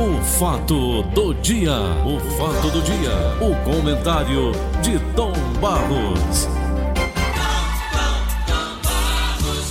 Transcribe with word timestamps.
O 0.00 0.22
fato 0.22 1.02
do 1.14 1.34
dia, 1.34 1.76
o 2.06 2.18
fato 2.38 2.70
do 2.70 2.80
dia, 2.80 3.12
o 3.38 3.54
comentário 3.70 4.50
de 4.82 4.98
Tom 5.14 5.32
Barros. 5.60 6.48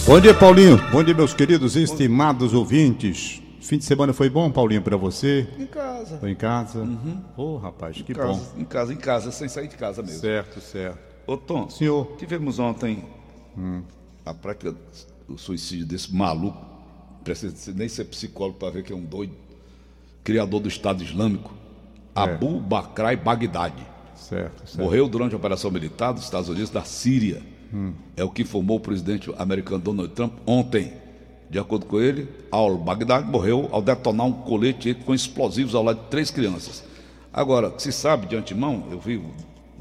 Bom 0.06 0.20
dia, 0.20 0.36
Paulinho. 0.36 0.78
Bom 0.92 1.04
dia, 1.04 1.16
meus 1.16 1.34
queridos 1.34 1.76
e 1.76 1.82
estimados 1.82 2.54
ouvintes. 2.54 3.42
Fim 3.60 3.80
de 3.80 3.86
semana 3.86 4.14
foi 4.14 4.30
bom, 4.30 4.52
Paulinho, 4.52 4.84
para 4.84 4.96
você? 4.96 5.48
Em 5.58 5.66
casa. 5.66 6.20
Foi 6.20 6.30
em 6.30 6.36
casa? 6.36 6.80
Uhum. 6.82 7.22
Ô, 7.36 7.58
rapaz, 7.58 8.00
que 8.00 8.12
em 8.12 8.16
bom. 8.16 8.22
casa, 8.22 8.52
Em 8.56 8.66
casa, 8.66 8.94
em 8.94 8.98
casa, 8.98 9.32
sem 9.32 9.50
sair 9.50 9.68
de 9.68 9.78
casa 9.78 10.04
mesmo. 10.04 10.20
Certo, 10.20 10.62
certo. 10.62 11.00
Ô, 11.26 11.38
Tom, 11.38 11.68
Senhor. 11.72 12.06
tivemos 12.20 12.60
ontem 12.60 13.04
a 14.24 14.34
prática 14.34 14.76
do 15.28 15.38
suicídio 15.40 15.88
desse 15.88 16.14
maluco. 16.14 16.70
Precisa 17.24 17.74
nem 17.74 17.90
ser 17.90 18.06
psicólogo 18.06 18.60
para 18.60 18.70
ver 18.70 18.84
que 18.84 18.94
é 18.94 18.96
um 18.96 19.04
doido. 19.04 19.49
Criador 20.30 20.60
do 20.60 20.68
Estado 20.68 21.04
Islâmico, 21.04 21.52
Abu 22.14 22.60
Bakr 22.60 23.18
Baghdad. 23.24 23.74
Certo, 24.16 24.60
certo. 24.68 24.78
Morreu 24.80 25.08
durante 25.08 25.34
a 25.34 25.38
operação 25.38 25.72
militar 25.72 26.12
dos 26.14 26.24
Estados 26.24 26.50
Unidos 26.50 26.70
da 26.70 26.84
Síria. 26.84 27.42
É 28.16 28.24
o 28.24 28.30
que 28.30 28.44
informou 28.44 28.78
o 28.78 28.80
presidente 28.80 29.32
americano 29.40 29.80
Donald 29.80 30.14
Trump 30.14 30.34
ontem. 30.46 30.94
De 31.50 31.58
acordo 31.58 31.88
com 31.88 32.00
ele, 32.00 32.28
al-Baghdad 32.52 33.26
morreu 33.26 33.70
ao 33.72 33.82
detonar 33.82 34.28
um 34.28 34.32
colete 34.32 34.94
com 34.94 35.16
explosivos 35.16 35.74
ao 35.74 35.84
lado 35.84 36.02
de 36.04 36.08
três 36.10 36.30
crianças. 36.30 36.84
Agora, 37.34 37.74
se 37.80 37.92
sabe 37.92 38.28
de 38.28 38.36
antemão, 38.36 38.86
eu 38.92 39.00
vi 39.00 39.18
o, 39.18 39.32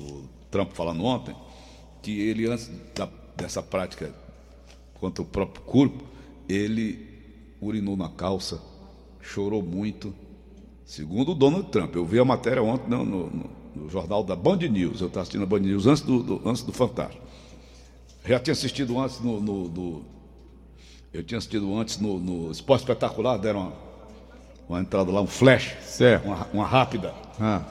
o 0.02 0.22
Trump 0.50 0.72
falando 0.72 1.05
ontem, 1.05 1.34
que 2.00 2.19
ele, 2.20 2.46
antes 2.46 2.70
da- 2.94 3.08
dessa 3.36 3.62
prática 3.62 4.14
contra 4.98 5.22
o 5.22 5.27
próprio 5.27 5.62
corpo, 5.64 6.05
ele 6.48 7.06
urinou 7.60 7.98
na 7.98 8.08
calça, 8.08 8.62
chorou 9.20 9.62
muito, 9.62 10.14
Segundo 10.88 11.33
o 11.33 11.34
Donald 11.34 11.69
Trump, 11.69 11.95
eu 11.97 12.05
vi 12.06 12.19
a 12.19 12.24
matéria 12.24 12.62
ontem 12.62 12.88
no, 12.88 13.05
no- 13.05 13.30
no- 13.77 13.89
jornal 13.91 14.25
da 14.25 14.34
Band 14.34 14.56
News, 14.56 15.03
eu 15.03 15.06
estava 15.08 15.20
assistindo 15.20 15.42
a 15.42 15.47
Band 15.47 15.58
News 15.61 15.86
antes 15.86 16.03
do, 16.03 16.22
do- 16.22 16.48
antes 16.48 16.62
do 16.62 16.72
Fantástico. 16.72 17.22
Já 18.25 18.41
tinha 18.41 18.53
assistido 18.53 18.98
antes 18.98 19.20
no. 19.20 19.39
no- 19.39 19.69
no- 19.69 20.05
eu 21.12 21.22
tinha 21.22 21.36
assistido 21.36 21.77
antes 21.77 21.98
no, 22.00 22.19
no 22.19 22.50
Esporte 22.50 22.80
Espetacular, 22.80 23.36
deram 23.36 23.61
uma, 23.61 23.72
uma 24.67 24.80
entrada 24.80 25.12
lá, 25.12 25.20
um 25.20 25.27
flash, 25.27 25.77
Certo. 25.83 26.25
uma, 26.25 26.48
uma 26.55 26.64
rápida, 26.67 27.14
Ah, 27.39 27.62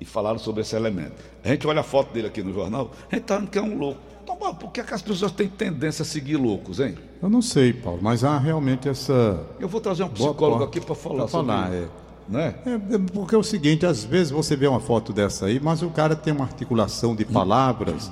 e 0.00 0.04
falaram 0.04 0.38
sobre 0.38 0.60
esse 0.60 0.76
elemento. 0.76 1.16
A 1.42 1.48
gente 1.48 1.66
olha 1.66 1.80
a 1.80 1.84
foto 1.84 2.12
dele 2.12 2.28
aqui 2.28 2.44
no 2.44 2.52
jornal, 2.54 2.92
a 3.10 3.14
gente 3.16 3.22
está 3.24 3.38
vendo 3.38 3.50
que 3.50 3.58
é 3.58 3.62
um 3.62 3.76
louco. 3.76 4.00
Mas 4.40 4.56
por 4.56 4.70
que, 4.70 4.80
é 4.80 4.84
que 4.84 4.94
as 4.94 5.02
pessoas 5.02 5.32
têm 5.32 5.48
tendência 5.48 6.02
a 6.02 6.06
seguir 6.06 6.36
loucos, 6.36 6.80
hein? 6.80 6.94
eu 7.22 7.30
não 7.30 7.40
sei, 7.42 7.72
Paulo, 7.72 8.00
mas 8.02 8.24
há 8.24 8.38
realmente 8.38 8.88
essa. 8.88 9.40
Eu 9.60 9.68
vou 9.68 9.80
trazer 9.80 10.02
um 10.02 10.08
psicólogo 10.08 10.64
aqui 10.64 10.80
para 10.80 10.94
falar 10.94 11.16
Pra 11.18 11.28
falar, 11.28 11.64
sobre 11.64 11.76
é. 11.76 11.80
isso. 11.82 11.90
Né? 12.28 12.54
É, 12.64 12.94
é 12.94 12.98
porque 13.12 13.34
é 13.34 13.38
o 13.38 13.42
seguinte, 13.42 13.84
às 13.84 14.04
vezes 14.04 14.30
você 14.30 14.56
vê 14.56 14.66
uma 14.66 14.80
foto 14.80 15.12
dessa 15.12 15.46
aí, 15.46 15.60
mas 15.60 15.82
o 15.82 15.90
cara 15.90 16.14
tem 16.16 16.32
uma 16.32 16.44
articulação 16.44 17.14
de 17.14 17.24
palavras 17.24 18.10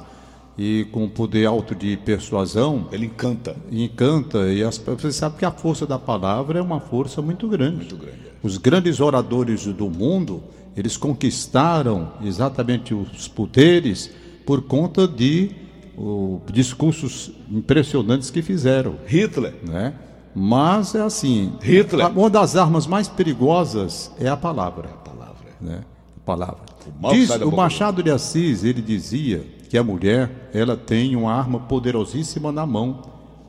e 0.58 0.86
com 0.92 1.08
poder 1.08 1.46
alto 1.46 1.74
de 1.74 1.96
persuasão, 1.96 2.88
Ele 2.92 3.06
encanta. 3.06 3.56
encanta, 3.70 4.52
e 4.52 4.62
as, 4.62 4.76
você 4.78 5.12
sabe 5.12 5.38
que 5.38 5.44
a 5.44 5.50
força 5.50 5.86
da 5.86 5.98
palavra 5.98 6.58
é 6.58 6.62
uma 6.62 6.80
força 6.80 7.22
muito 7.22 7.48
grande. 7.48 7.76
Muito 7.76 7.96
grande, 7.96 8.18
é. 8.26 8.30
Os 8.42 8.58
grandes 8.58 9.00
oradores 9.00 9.64
do 9.66 9.88
mundo, 9.88 10.42
eles 10.76 10.96
conquistaram 10.96 12.12
exatamente 12.22 12.92
os 12.92 13.26
poderes 13.28 14.10
por 14.44 14.62
conta 14.62 15.06
de 15.08 15.50
o, 15.96 16.40
discursos 16.52 17.30
impressionantes 17.50 18.30
que 18.30 18.42
fizeram, 18.42 18.94
Hitler. 19.06 19.54
né? 19.66 19.94
Mas 20.34 20.94
é 20.94 21.00
assim, 21.02 21.52
Hitler. 21.60 22.06
a- 22.06 22.08
uma 22.08 22.30
das 22.30 22.54
armas 22.56 22.86
mais 22.86 23.08
perigosas 23.08 24.10
é 24.18 24.28
a 24.28 24.36
palavra 24.36 24.88
Palavra. 25.04 25.48
né? 25.60 25.80
A 26.16 26.20
palavra. 26.24 26.60
O 27.02 27.12
Diz, 27.12 27.30
o 27.30 27.50
Machado 27.50 28.02
de 28.02 28.10
Assis, 28.10 28.62
ele 28.64 28.80
dizia 28.80 29.44
que 29.68 29.76
a 29.76 29.82
mulher, 29.84 30.50
ela 30.54 30.76
tem 30.76 31.14
uma 31.16 31.32
arma 31.32 31.60
poderosíssima 31.60 32.50
na 32.52 32.64
mão, 32.64 33.02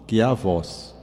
que 0.08 0.20
é 0.20 0.24
a 0.24 0.34
voz. 0.34 0.94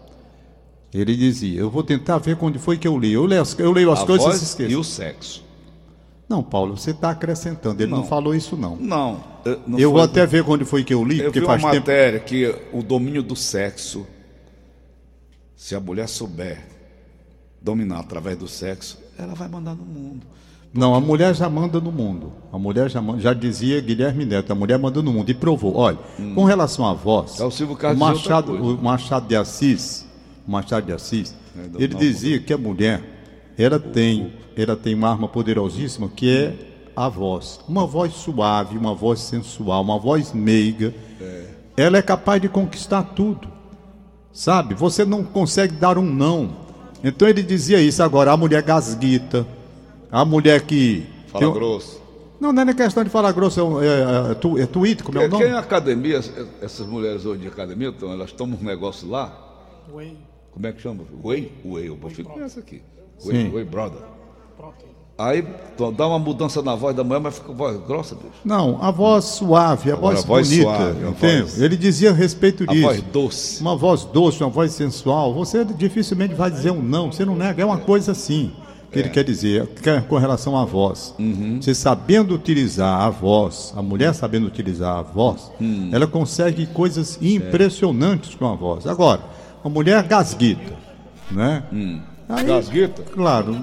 Ele 0.92 1.14
dizia, 1.16 1.60
eu 1.60 1.70
vou 1.70 1.82
tentar 1.82 2.18
ver 2.18 2.36
quando 2.36 2.58
foi 2.58 2.76
que 2.78 2.88
eu 2.88 2.98
li. 2.98 3.12
Eu 3.12 3.24
leio 3.26 3.42
as, 3.42 3.58
eu 3.58 3.70
leio 3.72 3.90
as 3.92 4.02
a 4.02 4.06
coisas 4.06 4.26
e 4.58 4.62
voz 4.62 4.72
e 4.72 4.76
o 4.76 4.82
sexo. 4.84 5.44
Não, 6.28 6.42
Paulo, 6.42 6.76
você 6.76 6.90
está 6.90 7.10
acrescentando. 7.10 7.82
Ele 7.82 7.90
não. 7.90 7.98
Não. 7.98 8.04
falou 8.04 8.34
isso, 8.34 8.56
não. 8.56 8.76
Não. 8.76 9.24
eh, 9.46 9.58
não 9.66 9.78
eu 9.78 9.90
vou 9.90 10.02
até 10.02 10.26
ver 10.26 10.44
quando 10.44 10.66
foi 10.66 10.84
que 10.84 10.92
eu 10.92 11.02
li, 11.04 11.18
Eu 11.18 11.24
porque 11.26 11.40
vi 11.40 11.46
uma 11.46 11.58
faz 11.58 11.62
tempo. 11.72 11.76
matéria 11.88 12.20
que 12.20 12.54
o 12.72 12.82
domínio 12.82 13.22
do 13.22 13.34
sexo, 13.34 14.06
se 15.56 15.74
a 15.74 15.80
mulher 15.80 16.08
souber 16.08 16.64
dominar 17.60 18.00
através 18.00 18.36
do 18.36 18.46
sexo, 18.46 18.98
ela 19.18 19.34
vai 19.34 19.48
mandar 19.48 19.74
no 19.74 19.84
mundo. 19.84 20.26
Não, 20.72 20.94
a 20.94 21.00
mulher 21.00 21.34
já 21.34 21.48
manda 21.48 21.80
no 21.80 21.90
mundo. 21.90 22.30
A 22.52 22.58
mulher 22.58 22.90
já, 22.90 23.00
man- 23.00 23.18
já 23.18 23.32
dizia 23.32 23.80
Guilherme 23.80 24.26
Neto, 24.26 24.52
a 24.52 24.54
mulher 24.54 24.78
manda 24.78 25.00
no 25.02 25.10
mundo. 25.12 25.30
E 25.30 25.34
provou. 25.34 25.74
Olha, 25.76 25.98
com 26.34 26.44
relação 26.44 26.86
à 26.86 26.92
voz, 26.92 27.40
É 27.40 27.44
o 27.44 27.50
Silvio 27.50 27.74
Carlos 27.74 27.98
Machado, 27.98 28.52
o 28.52 28.76
Machado 28.82 29.26
de 29.26 29.34
Assis, 29.34 30.06
o 30.46 30.50
Machado 30.50 30.84
de 30.86 30.92
Assis, 30.92 31.34
É, 31.56 31.82
ele 31.82 31.94
dizia 31.94 32.38
que 32.38 32.52
a 32.52 32.58
mulher, 32.58 33.17
ela 33.58 33.78
tem, 33.78 34.32
ela 34.56 34.76
tem 34.76 34.94
uma 34.94 35.10
arma 35.10 35.28
poderosíssima 35.28 36.08
que 36.08 36.30
é 36.34 36.54
a 36.96 37.08
voz. 37.08 37.60
Uma 37.68 37.86
voz 37.86 38.12
suave, 38.14 38.78
uma 38.78 38.94
voz 38.94 39.20
sensual, 39.20 39.82
uma 39.82 39.98
voz 39.98 40.32
meiga. 40.32 40.94
Ela 41.76 41.98
é 41.98 42.02
capaz 42.02 42.40
de 42.40 42.48
conquistar 42.48 43.02
tudo. 43.02 43.48
Sabe? 44.32 44.74
Você 44.74 45.04
não 45.04 45.24
consegue 45.24 45.74
dar 45.74 45.98
um 45.98 46.02
não. 46.02 46.50
Então 47.02 47.28
ele 47.28 47.42
dizia 47.42 47.80
isso. 47.80 48.02
Agora, 48.02 48.32
a 48.32 48.36
mulher 48.36 48.62
gasguita, 48.62 49.46
a 50.10 50.24
mulher 50.24 50.62
que. 50.62 51.06
Fala 51.28 51.44
tem 51.44 51.52
grosso. 51.52 52.00
Não, 52.40 52.52
não 52.52 52.62
é 52.62 52.64
nem 52.64 52.74
questão 52.74 53.02
de 53.02 53.10
falar 53.10 53.32
grosso, 53.32 53.58
é, 53.58 53.62
um- 53.64 53.82
é, 53.82 54.30
é, 54.30 54.34
tu- 54.34 54.56
é 54.58 54.64
tweet, 54.64 55.02
como 55.02 55.18
é 55.18 55.26
o 55.26 55.28
Quem, 55.28 55.38
quem 55.38 55.46
nome? 55.48 55.56
é 55.56 55.58
academia, 55.60 56.20
essas 56.62 56.86
mulheres 56.86 57.26
hoje 57.26 57.42
de 57.42 57.48
academia, 57.48 57.88
então, 57.88 58.12
elas 58.12 58.30
tomam 58.30 58.56
um 58.60 58.64
negócio 58.64 59.08
lá. 59.08 59.36
Como 60.52 60.66
é 60.66 60.72
que 60.72 60.80
chama? 60.80 61.02
Whey? 61.24 61.52
Whey, 61.64 61.86
eu 61.88 61.96
prefiro 61.96 62.28
conhece 62.28 62.58
aqui. 62.60 62.80
Sim. 63.18 63.50
Whey 63.52 63.64
Brother. 63.64 64.00
Aí 65.20 65.44
dá 65.96 66.06
uma 66.06 66.18
mudança 66.18 66.62
na 66.62 66.76
voz 66.76 66.94
da 66.94 67.02
mulher, 67.02 67.18
mas 67.20 67.34
fica 67.40 67.52
voz 67.52 67.76
grossa, 67.84 68.14
bicho. 68.14 68.28
Não, 68.44 68.78
a 68.80 68.92
voz 68.92 69.24
suave, 69.24 69.90
a 69.90 69.94
Agora, 69.94 70.14
voz 70.14 70.24
a 70.24 70.28
voz 70.28 70.48
bonita. 70.48 70.62
suave, 70.70 71.04
a 71.04 71.08
entende? 71.08 71.42
voz- 71.42 71.60
Ele 71.60 71.76
dizia 71.76 72.10
a 72.10 72.12
respeito 72.14 72.62
A 72.62 72.66
disso. 72.72 72.82
voz 72.86 73.02
doce. 73.02 73.60
Uma 73.60 73.76
voz 73.76 74.04
doce, 74.04 74.44
uma 74.44 74.48
voz 74.50 74.70
sensual. 74.70 75.34
Você 75.34 75.64
dificilmente 75.64 76.34
vai 76.34 76.48
dizer 76.52 76.70
um 76.70 76.80
não, 76.80 77.10
você 77.10 77.24
não 77.24 77.34
nega. 77.34 77.60
É 77.60 77.64
uma 77.66 77.78
coisa 77.78 78.12
assim 78.12 78.52
que 78.92 78.98
É. 78.98 79.02
ele 79.02 79.08
quer 79.10 79.24
dizer 79.24 79.68
é 79.84 80.00
com 80.02 80.16
relação 80.18 80.56
à 80.56 80.64
voz. 80.64 81.12
Uhum. 81.18 81.58
Você 81.60 81.74
sabendo 81.74 82.32
utilizar 82.32 83.00
a 83.02 83.10
voz, 83.10 83.74
a 83.76 83.82
mulher 83.82 84.14
sabendo 84.14 84.46
utilizar 84.46 84.98
a 84.98 85.02
voz, 85.02 85.50
Hum. 85.60 85.90
ela 85.92 86.06
consegue 86.06 86.64
coisas 86.66 87.18
É. 87.20 87.26
impressionantes 87.26 88.36
com 88.36 88.46
a 88.46 88.54
voz. 88.54 88.86
Agora, 88.86 89.22
a 89.64 89.68
mulher 89.68 90.00
gasguita, 90.04 90.74
né? 91.28 91.64
Aí, 92.28 92.44
Gasguita? 92.44 93.02
Claro, 93.04 93.56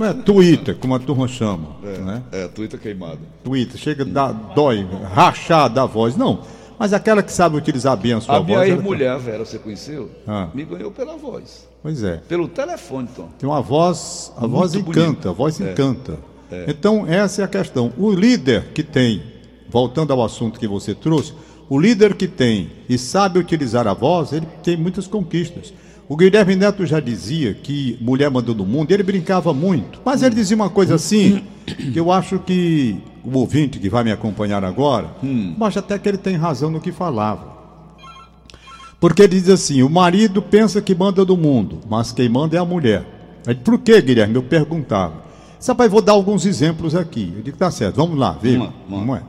é 0.00 0.12
Twitter, 0.22 0.74
como 0.76 0.94
a 0.94 0.98
turma 0.98 1.28
chama, 1.28 1.68
né? 1.82 2.22
É, 2.32 2.48
Twitter 2.48 2.80
queimado. 2.80 3.18
Twitter, 3.44 3.76
chega, 3.78 4.04
dá, 4.04 4.32
dói, 4.32 4.86
rachar 5.12 5.68
da 5.68 5.84
voz. 5.84 6.16
Não, 6.16 6.40
mas 6.78 6.92
aquela 6.94 7.22
que 7.22 7.30
sabe 7.32 7.56
utilizar 7.56 7.94
bem 7.96 8.14
a 8.14 8.20
sua 8.20 8.36
A 8.38 8.42
minha 8.42 8.56
voz. 8.58 8.68
ela- 8.70 8.78
ex-mulher, 8.78 9.10
a 9.10 9.18
Vera, 9.18 9.44
você 9.44 9.58
conheceu? 9.58 10.10
Ah. 10.26 10.48
Me 10.54 10.64
ganhou 10.64 10.90
pela 10.90 11.16
voz. 11.16 11.68
Pois 11.82 12.02
é. 12.02 12.16
Pelo 12.28 12.48
telefone, 12.48 13.08
Tom. 13.14 13.28
Tem 13.38 13.48
uma 13.48 13.60
voz, 13.60 14.32
a 14.36 14.46
voz 14.46 14.72
bonito. 14.72 14.90
encanta, 14.98 15.30
a 15.30 15.32
voz 15.32 15.60
encanta. 15.60 16.18
Então, 16.66 17.06
essa 17.06 17.42
é 17.42 17.44
a 17.44 17.48
questão. 17.48 17.92
O 17.98 18.10
líder 18.12 18.68
que 18.72 18.82
tem, 18.82 19.22
voltando 19.68 20.12
ao 20.12 20.24
assunto 20.24 20.58
que 20.58 20.66
você 20.66 20.94
trouxe, 20.94 21.34
o 21.68 21.78
líder 21.78 22.14
que 22.14 22.26
tem 22.28 22.70
e 22.88 22.96
sabe 22.96 23.38
utilizar 23.38 23.86
a 23.86 23.92
voz, 23.92 24.32
ele 24.32 24.46
tem 24.62 24.76
muitas 24.76 25.06
conquistas. 25.06 25.74
O 26.08 26.16
Guilherme 26.16 26.54
Neto 26.54 26.86
já 26.86 27.00
dizia 27.00 27.52
que 27.52 27.98
mulher 28.00 28.30
mandou 28.30 28.54
no 28.54 28.64
mundo, 28.64 28.92
ele 28.92 29.02
brincava 29.02 29.52
muito. 29.52 30.00
Mas 30.04 30.22
ele 30.22 30.36
dizia 30.36 30.54
uma 30.54 30.70
coisa 30.70 30.94
assim, 30.94 31.42
que 31.66 31.98
eu 31.98 32.12
acho 32.12 32.38
que 32.38 32.96
o 33.24 33.36
ouvinte 33.36 33.80
que 33.80 33.88
vai 33.88 34.04
me 34.04 34.12
acompanhar 34.12 34.64
agora, 34.64 35.10
acho 35.60 35.80
até 35.80 35.98
que 35.98 36.08
ele 36.08 36.18
tem 36.18 36.36
razão 36.36 36.70
no 36.70 36.80
que 36.80 36.92
falava. 36.92 37.56
Porque 39.00 39.22
ele 39.22 39.40
diz 39.40 39.48
assim: 39.48 39.82
o 39.82 39.90
marido 39.90 40.40
pensa 40.40 40.80
que 40.80 40.94
manda 40.94 41.24
do 41.24 41.36
mundo, 41.36 41.80
mas 41.88 42.12
quem 42.12 42.28
manda 42.28 42.56
é 42.56 42.60
a 42.60 42.64
mulher. 42.64 43.04
Aí, 43.44 43.54
por 43.54 43.78
que, 43.78 44.00
Guilherme? 44.00 44.36
Eu 44.36 44.42
perguntava. 44.44 45.26
Sabe, 45.58 45.88
vou 45.88 46.02
dar 46.02 46.12
alguns 46.12 46.46
exemplos 46.46 46.94
aqui. 46.94 47.32
Eu 47.36 47.42
digo, 47.42 47.56
tá 47.56 47.70
certo, 47.70 47.96
vamos 47.96 48.16
lá, 48.16 48.38
lá. 48.58 48.72
Como 48.88 49.16
é? 49.16 49.22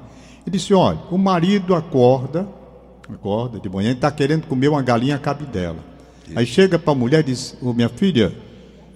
Ele 0.46 0.58
disse: 0.58 0.74
olha, 0.76 1.00
o 1.10 1.18
marido 1.18 1.74
acorda, 1.74 2.48
acorda 3.12 3.60
de 3.60 3.68
manhã 3.68 3.90
e 3.90 3.94
está 3.94 4.12
querendo 4.12 4.46
comer 4.46 4.68
uma 4.68 4.82
galinha 4.84 5.18
cabidela. 5.18 5.97
Aí 6.36 6.46
chega 6.46 6.78
para 6.78 6.92
a 6.92 6.96
mulher 6.96 7.20
e 7.22 7.24
diz: 7.24 7.58
Ô 7.62 7.74
minha 7.74 7.90
filha, 7.90 8.34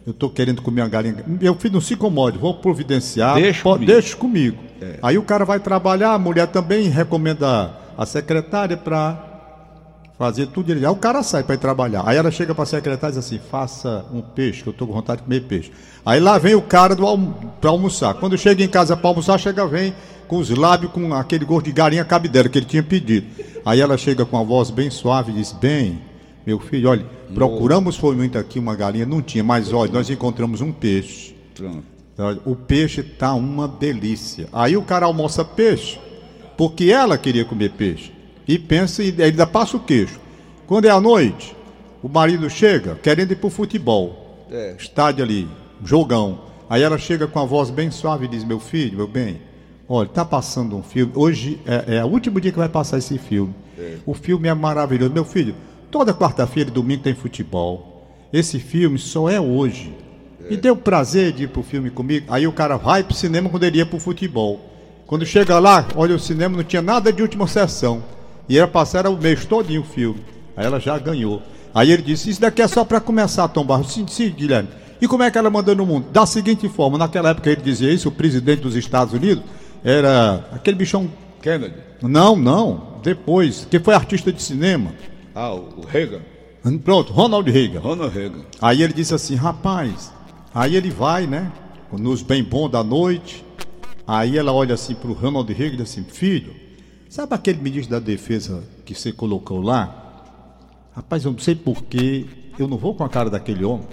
eu 0.06 0.12
estou 0.12 0.30
querendo 0.30 0.62
comer 0.62 0.81
uma 0.81 0.89
galinha. 0.89 1.24
Meu 1.28 1.56
filho, 1.56 1.75
não 1.75 1.81
se 1.81 1.94
incomode, 1.94 2.38
vou 2.38 2.56
providenciar. 2.56 3.36
Deixa 3.36 3.63
pode- 3.63 3.86
comigo. 3.86 3.92
deixa 3.92 4.16
comigo. 4.16 4.57
Aí 5.01 5.18
o 5.18 5.24
cara 5.24 5.45
vai 5.45 5.60
trabalhar, 5.60 6.13
a 6.13 6.19
mulher 6.19 6.48
também 6.48 6.88
recomenda 6.89 7.75
a 7.98 8.06
secretária 8.06 8.75
para 8.75 9.30
Fazia 10.22 10.45
tudo 10.45 10.68
direito. 10.68 10.86
Aí 10.86 10.92
o 10.92 10.95
cara 10.95 11.24
sai 11.24 11.42
para 11.42 11.56
ir 11.56 11.57
trabalhar. 11.57 12.04
Aí 12.06 12.16
ela 12.16 12.30
chega 12.30 12.54
para 12.54 12.62
a 12.62 12.68
secretária 12.68 13.12
e 13.12 13.18
diz 13.18 13.25
assim: 13.25 13.39
faça 13.50 14.06
um 14.13 14.22
peixe, 14.22 14.62
que 14.62 14.69
eu 14.69 14.72
estou 14.72 14.88
com 14.88 14.94
vontade 14.94 15.18
de 15.22 15.24
comer 15.24 15.42
peixe. 15.42 15.72
Aí 16.06 16.19
lá 16.19 16.38
vem 16.38 16.54
o 16.54 16.62
cara 16.62 16.95
alm 17.01 17.31
para 17.60 17.72
almoçar. 17.72 18.13
Quando 18.13 18.38
chega 18.38 18.63
em 18.63 18.68
casa 18.68 18.95
para 18.95 19.07
almoçar, 19.10 19.39
chega, 19.39 19.66
vem 19.66 19.95
com 20.27 20.38
os 20.38 20.51
lábios 20.51 20.92
com 20.92 21.12
aquele 21.16 21.44
gosto 21.44 21.66
de 21.66 21.72
galinha 21.72 22.06
cabidela 22.06 22.48
que 22.48 22.60
ele 22.60 22.68
tinha 22.68 22.84
pedido. 22.84 23.25
Aí 23.66 23.81
ela 23.81 23.98
chega 23.98 24.24
com 24.24 24.38
a 24.38 24.44
voz 24.44 24.69
bem 24.69 24.92
suave 24.92 25.31
e 25.31 25.36
diz: 25.38 25.54
Bem, 25.54 26.00
meu 26.45 26.60
filho, 26.60 26.89
olha, 26.92 27.04
procuramos 27.33 27.95
foi 27.95 28.16
muito 28.16 28.38
aqui 28.38 28.60
uma 28.60 28.75
galinha, 28.75 29.06
não 29.06 29.22
tinha, 29.22 29.44
mas 29.44 29.72
olha, 29.74 29.92
nós 29.92 30.10
encontramos 30.10 30.62
um 30.62 30.72
peixe. 30.72 31.36
O 32.45 32.56
peixe 32.56 33.01
tá 33.01 33.33
uma 33.33 33.68
delícia. 33.68 34.48
Aí 34.51 34.78
o 34.78 34.83
cara 34.83 35.06
almoça 35.06 35.44
peixe, 35.44 36.00
porque 36.57 36.92
ela 36.92 37.18
queria 37.18 37.45
comer 37.45 37.72
peixe 37.72 38.12
e 38.48 38.60
pensa 38.60 39.04
e 39.04 39.16
ainda 39.22 39.48
passa 39.48 39.78
o 39.78 39.80
queixo. 39.80 40.19
Quando 40.68 40.86
é 40.86 40.89
à 40.89 41.00
noite, 41.00 41.56
o 42.04 42.10
marido 42.10 42.50
chega 42.50 42.95
querendo 42.95 43.31
ir 43.31 43.36
para 43.36 43.48
o 43.48 43.51
futebol. 43.51 44.45
É. 44.51 44.75
Estádio 44.77 45.24
ali, 45.24 45.48
jogão. 45.84 46.42
Aí 46.69 46.81
ela 46.81 46.98
chega 46.98 47.27
com 47.27 47.39
a 47.39 47.45
voz 47.45 47.69
bem 47.69 47.92
suave 47.92 48.25
e 48.25 48.27
diz: 48.27 48.44
Meu 48.44 48.60
filho, 48.60 48.98
meu 48.98 49.07
bem, 49.07 49.42
olha, 49.88 50.10
tá 50.10 50.25
passando 50.25 50.75
um 50.75 50.84
filme. 50.84 51.12
Hoje 51.16 51.60
é, 51.66 51.98
é 51.98 52.04
o 52.04 52.07
último 52.07 52.39
dia 52.39 52.51
que 52.51 52.57
vai 52.57 52.69
passar 52.69 52.98
esse 52.98 53.18
filme. 53.18 53.54
É. 53.77 53.98
O 54.06 54.13
filme 54.13 54.48
é 54.48 54.54
maravilhoso. 54.54 55.13
Meu 55.13 55.25
filho, 55.25 55.56
toda 55.92 56.14
quarta-feira 56.14 56.70
e 56.70 56.74
domingo 56.74 57.04
tem 57.04 57.14
futebol. 57.14 58.08
Esse 58.32 58.60
filme 58.60 58.98
só 58.98 59.30
é 59.30 59.40
hoje. 59.40 59.94
É. 60.46 60.54
E 60.54 60.58
deu 60.58 60.76
prazer 60.76 61.34
de 61.34 61.44
ir 61.44 61.48
pro 61.50 61.62
filme 61.62 61.90
comigo. 61.90 62.28
Aí 62.30 62.48
o 62.48 62.54
cara 62.54 62.78
vai 62.78 63.04
pro 63.04 63.14
cinema 63.14 63.50
quando 63.50 63.66
ele 63.66 63.78
ia 63.78 63.86
pro 63.86 64.00
futebol. 64.00 64.60
Quando 65.06 65.26
chega 65.26 65.60
lá, 65.60 65.86
olha 65.96 66.16
o 66.16 66.20
cinema, 66.20 66.56
não 66.56 66.64
tinha 66.64 66.82
nada 66.82 67.12
de 67.12 67.22
última 67.22 67.46
sessão. 67.46 68.02
E 68.48 68.58
era 68.58 68.68
passar 68.68 69.06
o 69.06 69.18
mês 69.18 69.46
todinho 69.46 69.82
o 69.82 69.86
filme. 69.86 70.22
Aí 70.56 70.66
ela 70.66 70.80
já 70.80 70.98
ganhou. 70.98 71.42
Aí 71.74 71.92
ele 71.92 72.02
disse: 72.02 72.30
Isso 72.30 72.40
daqui 72.42 72.62
é 72.62 72.68
só 72.68 72.86
para 72.86 73.02
começar, 73.02 73.48
Tom 73.50 73.66
Barros. 73.66 73.92
Sim, 73.94 74.08
sim, 74.08 74.30
Guilherme. 74.30 74.70
E 75.02 75.08
como 75.08 75.24
é 75.24 75.32
que 75.32 75.38
ela 75.38 75.50
mandou 75.50 75.76
no 75.76 75.86
mundo? 75.86 76.08
Da 76.12 76.26
seguinte 76.26 76.68
forma: 76.70 76.98
naquela 76.98 77.30
época 77.30 77.50
ele 77.50 77.62
dizia 77.62 77.92
isso, 77.92 78.08
o 78.08 78.12
presidente 78.12 78.62
dos 78.62 78.76
Estados 78.76 79.14
Unidos 79.14 79.44
era 79.84 80.46
aquele 80.54 80.78
bichão. 80.78 81.10
Kennedy? 81.42 81.76
Não, 82.02 82.36
não. 82.36 82.92
Depois, 83.04 83.68
que 83.70 83.80
foi 83.80 83.96
artista 83.96 84.32
de 84.32 84.42
cinema. 84.42 84.92
Ah, 85.36 85.54
o 85.54 85.86
Reagan. 85.88 86.22
Pronto, 86.83 87.12
Ronald 87.12 87.50
Reagan. 87.50 87.80
Ronald 87.80 88.13
Reagan. 88.13 88.42
Aí 88.62 88.81
ele 88.81 88.94
disse 88.94 89.13
assim: 89.13 89.36
Rapaz. 89.36 90.12
Aí 90.54 90.75
ele 90.75 90.89
vai, 90.89 91.25
né? 91.25 91.51
Nos 91.92 92.22
bem 92.22 92.44
bom 92.44 92.69
da 92.69 92.83
noite. 92.83 93.44
Aí 94.06 94.38
ela 94.38 94.51
olha 94.54 94.75
assim 94.75 94.94
para 94.94 95.10
o 95.10 95.13
Ronald 95.13 95.51
Reagan 95.51 95.74
e 95.74 95.78
diz 95.78 95.92
assim: 95.92 96.04
Filho. 96.04 96.54
Sabe 97.10 97.36
aquele 97.36 97.62
ministro 97.62 97.92
da 97.92 98.00
Defesa 98.00 98.63
que 98.86 98.95
você 98.95 99.12
colocou 99.12 99.62
lá? 99.62 100.01
Rapaz, 100.95 101.25
eu 101.25 101.31
não 101.31 101.39
sei 101.39 101.56
porquê, 101.56 102.25
eu 102.57 102.68
não 102.68 102.77
vou 102.77 102.95
com 102.95 103.04
a 103.04 103.10
cara 103.10 103.30
daquele 103.30 103.66
homem. 103.66 103.86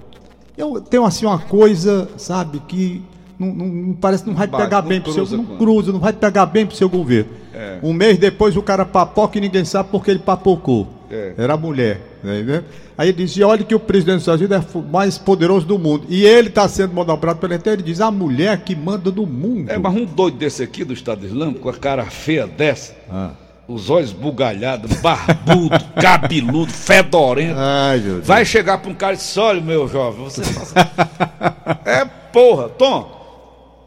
Eu 0.56 0.80
tenho 0.80 1.04
assim 1.04 1.26
uma 1.26 1.38
coisa, 1.38 2.08
sabe, 2.16 2.60
que 2.60 3.02
não, 3.38 3.54
não, 3.54 3.66
não 3.66 3.94
parece 3.94 4.26
não 4.26 4.34
vai 4.34 4.48
pegar 4.48 4.82
bem 4.82 5.00
pro 5.00 5.12
seu. 5.12 5.26
Não 5.36 5.56
cruza, 5.56 5.92
não 5.92 6.00
vai 6.00 6.12
pegar 6.12 6.46
bem 6.46 6.66
pro 6.66 6.76
seu 6.76 6.88
governo. 6.88 7.30
É. 7.54 7.78
Um 7.82 7.92
mês 7.92 8.18
depois 8.18 8.56
o 8.56 8.62
cara 8.62 8.84
papoca 8.84 9.38
e 9.38 9.40
ninguém 9.40 9.64
sabe 9.64 9.88
porque 9.90 10.10
ele 10.10 10.20
papocou. 10.20 10.97
É. 11.10 11.34
Era 11.38 11.56
mulher. 11.56 12.00
Né? 12.22 12.64
Aí 12.96 13.08
ele 13.08 13.24
dizia: 13.24 13.46
olha 13.46 13.64
que 13.64 13.74
o 13.74 13.80
presidente 13.80 14.16
dos 14.16 14.22
Estados 14.22 14.40
Unidos 14.40 14.74
é 14.74 14.78
o 14.78 14.82
mais 14.82 15.16
poderoso 15.18 15.66
do 15.66 15.78
mundo. 15.78 16.06
E 16.08 16.24
ele 16.24 16.48
está 16.48 16.68
sendo 16.68 16.94
manobrado 16.94 17.38
pela 17.38 17.54
internet. 17.54 17.80
Ele 17.80 17.90
diz: 17.90 18.00
a 18.00 18.10
mulher 18.10 18.58
que 18.60 18.74
manda 18.74 19.10
do 19.10 19.26
mundo. 19.26 19.70
É, 19.70 19.78
mas 19.78 19.94
um 19.94 20.04
doido 20.04 20.36
desse 20.36 20.62
aqui 20.62 20.84
do 20.84 20.92
Estado 20.92 21.24
Islâmico, 21.24 21.60
com 21.60 21.68
a 21.68 21.74
cara 21.74 22.04
feia 22.04 22.46
dessa. 22.46 22.94
Ah. 23.10 23.30
Os 23.66 23.90
olhos 23.90 24.12
bugalhados, 24.12 24.98
barbudo, 25.00 25.78
cabeludo, 26.00 26.72
fedorento. 26.72 27.54
Ai, 27.58 28.00
Vai 28.22 28.44
chegar 28.44 28.78
para 28.78 28.90
um 28.90 28.94
cara 28.94 29.14
e 29.14 29.16
dizer: 29.16 29.40
olha, 29.40 29.60
meu 29.60 29.88
jovem, 29.88 30.24
você. 30.24 30.42
é 31.84 32.04
porra, 32.32 32.68
Tom. 32.68 33.17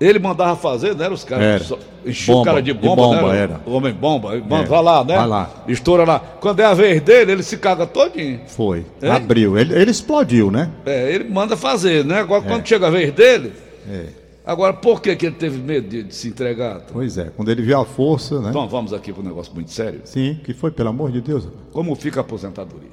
Ele 0.02 0.18
mandava 0.18 0.56
fazer, 0.56 0.96
né? 0.96 1.08
Os 1.08 1.24
caras 1.24 1.72
enchiam 2.04 2.42
o 2.42 2.44
cara 2.44 2.60
de 2.60 2.74
bomba, 2.74 3.04
de 3.04 3.08
bomba 3.08 3.34
né? 3.34 3.38
Era. 3.38 3.62
O 3.68 3.74
homem 3.74 3.94
bomba. 3.94 4.36
É. 4.36 4.40
Vai 4.40 4.82
lá, 4.82 5.04
né? 5.04 5.16
Vai 5.16 5.28
lá. 5.28 5.50
Estoura 5.68 6.04
lá. 6.04 6.20
Quando 6.20 6.60
é 6.60 6.66
a 6.66 6.74
vez 6.74 7.00
dele, 7.04 7.34
ele 7.34 7.44
se 7.44 7.56
caga 7.56 7.86
todinho. 7.86 8.40
Foi. 8.48 8.84
É? 9.00 9.12
Abriu. 9.12 9.60
Ele, 9.60 9.76
ele 9.76 9.92
explodiu, 9.92 10.50
né? 10.50 10.72
É, 10.88 11.14
ele 11.14 11.26
manda 11.26 11.56
fazer, 11.56 12.04
né? 12.04 12.20
Agora, 12.22 12.44
é. 12.44 12.48
quando 12.48 12.68
chega 12.68 12.88
a 12.88 12.90
vez 12.90 13.14
dele. 13.14 13.54
É. 13.88 14.06
Agora, 14.44 14.74
por 14.74 15.04
que, 15.04 15.16
que 15.16 15.28
ele 15.28 15.36
teve 15.36 15.60
medo 15.60 15.88
de, 15.88 16.02
de, 16.02 16.16
se 16.16 16.30
entregar? 16.30 16.80
Tom? 16.80 16.94
Pois 16.94 17.20
é, 17.20 17.26
quando 17.38 17.52
ele 17.52 17.62
viu 17.62 17.80
a 17.80 17.86
força, 17.86 18.42
né? 18.42 18.50
Então 18.50 18.68
vamos 18.68 18.94
aqui 18.94 19.14
para 19.14 19.22
um 19.22 19.26
negócio 19.28 19.54
muito 19.54 19.70
sério. 19.70 20.02
Sim, 20.04 20.40
que 20.44 20.52
foi, 20.52 20.72
pelo 20.72 20.90
amor 20.90 21.12
de 21.12 21.22
Deus. 21.22 21.48
Como 21.72 21.94
fica 21.94 22.22
a 22.22 22.22
aposentadoria? 22.22 22.90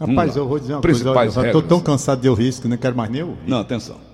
Rapaz, 0.00 0.34
eu 0.34 0.48
vou 0.48 0.58
dizer 0.58 0.74
uma 0.74 0.80
Principais 0.80 1.34
coisa. 1.34 1.46
Estou 1.46 1.62
tão 1.62 1.80
cansado 1.80 2.20
de 2.20 2.26
eu 2.26 2.34
rir 2.34 2.52
que 2.54 2.66
não 2.66 2.76
quero 2.76 2.96
mais 2.96 3.10
nem 3.10 3.22
ouvir. 3.22 3.38
Não, 3.46 3.60
atenção. 3.60 4.07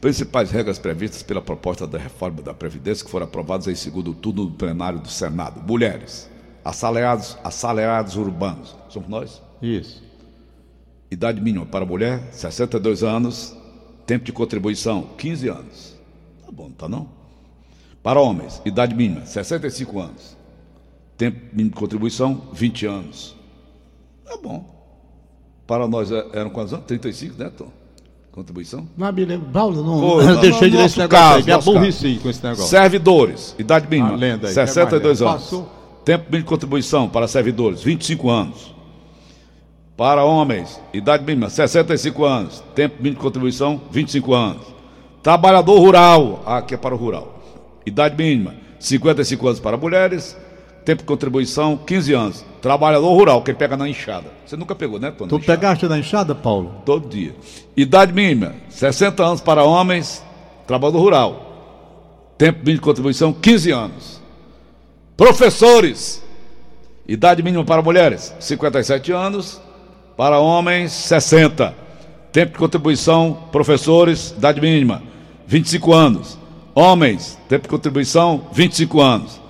Principais 0.00 0.50
regras 0.52 0.78
previstas 0.78 1.24
pela 1.24 1.42
proposta 1.42 1.86
da 1.86 1.98
reforma 1.98 2.40
da 2.40 2.54
Previdência 2.54 3.04
que 3.04 3.10
foram 3.10 3.26
aprovadas 3.26 3.66
em 3.66 3.74
segundo 3.74 4.14
turno 4.14 4.46
do 4.46 4.52
plenário 4.52 5.00
do 5.00 5.08
Senado. 5.08 5.60
Mulheres, 5.66 6.30
assalariados, 6.64 7.36
assalariados 7.42 8.16
urbanos. 8.16 8.76
Somos 8.88 9.08
nós? 9.08 9.42
Isso. 9.60 10.02
Idade 11.10 11.40
mínima 11.40 11.66
para 11.66 11.84
mulher, 11.84 12.22
62 12.32 13.02
anos. 13.02 13.56
Tempo 14.06 14.24
de 14.24 14.32
contribuição, 14.32 15.02
15 15.18 15.48
anos. 15.48 15.96
Tá 16.46 16.52
bom, 16.52 16.70
tá 16.70 16.88
não? 16.88 17.08
Para 18.02 18.20
homens, 18.20 18.62
idade 18.64 18.94
mínima, 18.94 19.26
65 19.26 19.98
anos. 19.98 20.36
Tempo 21.16 21.40
mínimo 21.52 21.70
de 21.70 21.76
contribuição, 21.76 22.48
20 22.52 22.86
anos. 22.86 23.36
Tá 24.24 24.36
bom. 24.36 24.78
Para 25.66 25.88
nós 25.88 26.12
é, 26.12 26.24
eram 26.32 26.50
quantos 26.50 26.72
anos? 26.72 26.86
35, 26.86 27.36
né, 27.36 27.50
Tom? 27.50 27.77
Contribuição? 28.38 28.86
Não 28.96 29.12
me 29.12 29.24
lembro. 29.24 29.48
Paulo, 29.52 29.82
não, 29.82 30.00
Foi, 30.00 30.24
não, 30.24 30.40
deixei 30.40 30.70
de 30.70 30.76
ler 30.76 30.84
esse 30.86 30.98
negócio 30.98 31.26
caso. 31.26 31.46
Me 31.46 31.52
aborreci 31.52 32.20
com 32.22 32.30
esse 32.30 32.42
negócio. 32.42 32.66
Servidores, 32.66 33.54
idade 33.58 33.88
mínima, 33.90 34.14
lenda 34.14 34.46
aí, 34.46 34.54
62 34.54 35.22
anos. 35.22 35.34
Passou. 35.34 35.68
Tempo 36.04 36.24
mínimo 36.26 36.44
de 36.44 36.48
contribuição 36.48 37.08
para 37.08 37.26
servidores, 37.26 37.82
25 37.82 38.30
anos. 38.30 38.74
Para 39.96 40.24
homens, 40.24 40.80
idade 40.92 41.24
mínima, 41.24 41.50
65 41.50 42.24
anos. 42.24 42.62
Tempo 42.74 42.96
mínimo 42.98 43.16
de 43.16 43.22
contribuição, 43.22 43.80
25 43.90 44.32
anos. 44.32 44.62
Trabalhador 45.22 45.78
rural, 45.80 46.42
aqui 46.46 46.74
é 46.74 46.76
para 46.76 46.94
o 46.94 46.98
rural. 46.98 47.42
Idade 47.84 48.16
mínima, 48.16 48.54
55 48.78 49.46
anos 49.48 49.60
para 49.60 49.76
mulheres, 49.76 50.36
Tempo 50.88 51.02
de 51.02 51.06
contribuição, 51.06 51.76
15 51.76 52.14
anos. 52.14 52.44
Trabalhador 52.62 53.12
rural, 53.12 53.42
que 53.42 53.52
pega 53.52 53.76
na 53.76 53.86
enxada. 53.86 54.24
Você 54.46 54.56
nunca 54.56 54.74
pegou, 54.74 54.98
né, 54.98 55.10
Tony? 55.10 55.28
Tu 55.28 55.38
pegaste 55.38 55.86
na 55.86 55.98
enxada, 55.98 56.34
Paulo? 56.34 56.76
Todo 56.82 57.06
dia. 57.06 57.36
Idade 57.76 58.10
mínima, 58.10 58.54
60 58.70 59.22
anos 59.22 59.40
para 59.42 59.64
homens, 59.64 60.24
trabalhador 60.66 61.00
rural. 61.00 62.32
Tempo 62.38 62.60
mínimo 62.60 62.76
de 62.78 62.80
contribuição, 62.80 63.34
15 63.34 63.70
anos. 63.70 64.22
Professores, 65.14 66.24
idade 67.06 67.42
mínima 67.42 67.66
para 67.66 67.82
mulheres, 67.82 68.34
57 68.40 69.12
anos. 69.12 69.60
Para 70.16 70.38
homens, 70.38 70.90
60. 70.92 71.74
Tempo 72.32 72.52
de 72.52 72.58
contribuição, 72.58 73.36
professores, 73.52 74.30
idade 74.30 74.58
mínima, 74.58 75.02
25 75.46 75.92
anos. 75.92 76.38
Homens, 76.74 77.38
tempo 77.46 77.64
de 77.64 77.68
contribuição, 77.68 78.46
25 78.54 79.02
anos. 79.02 79.47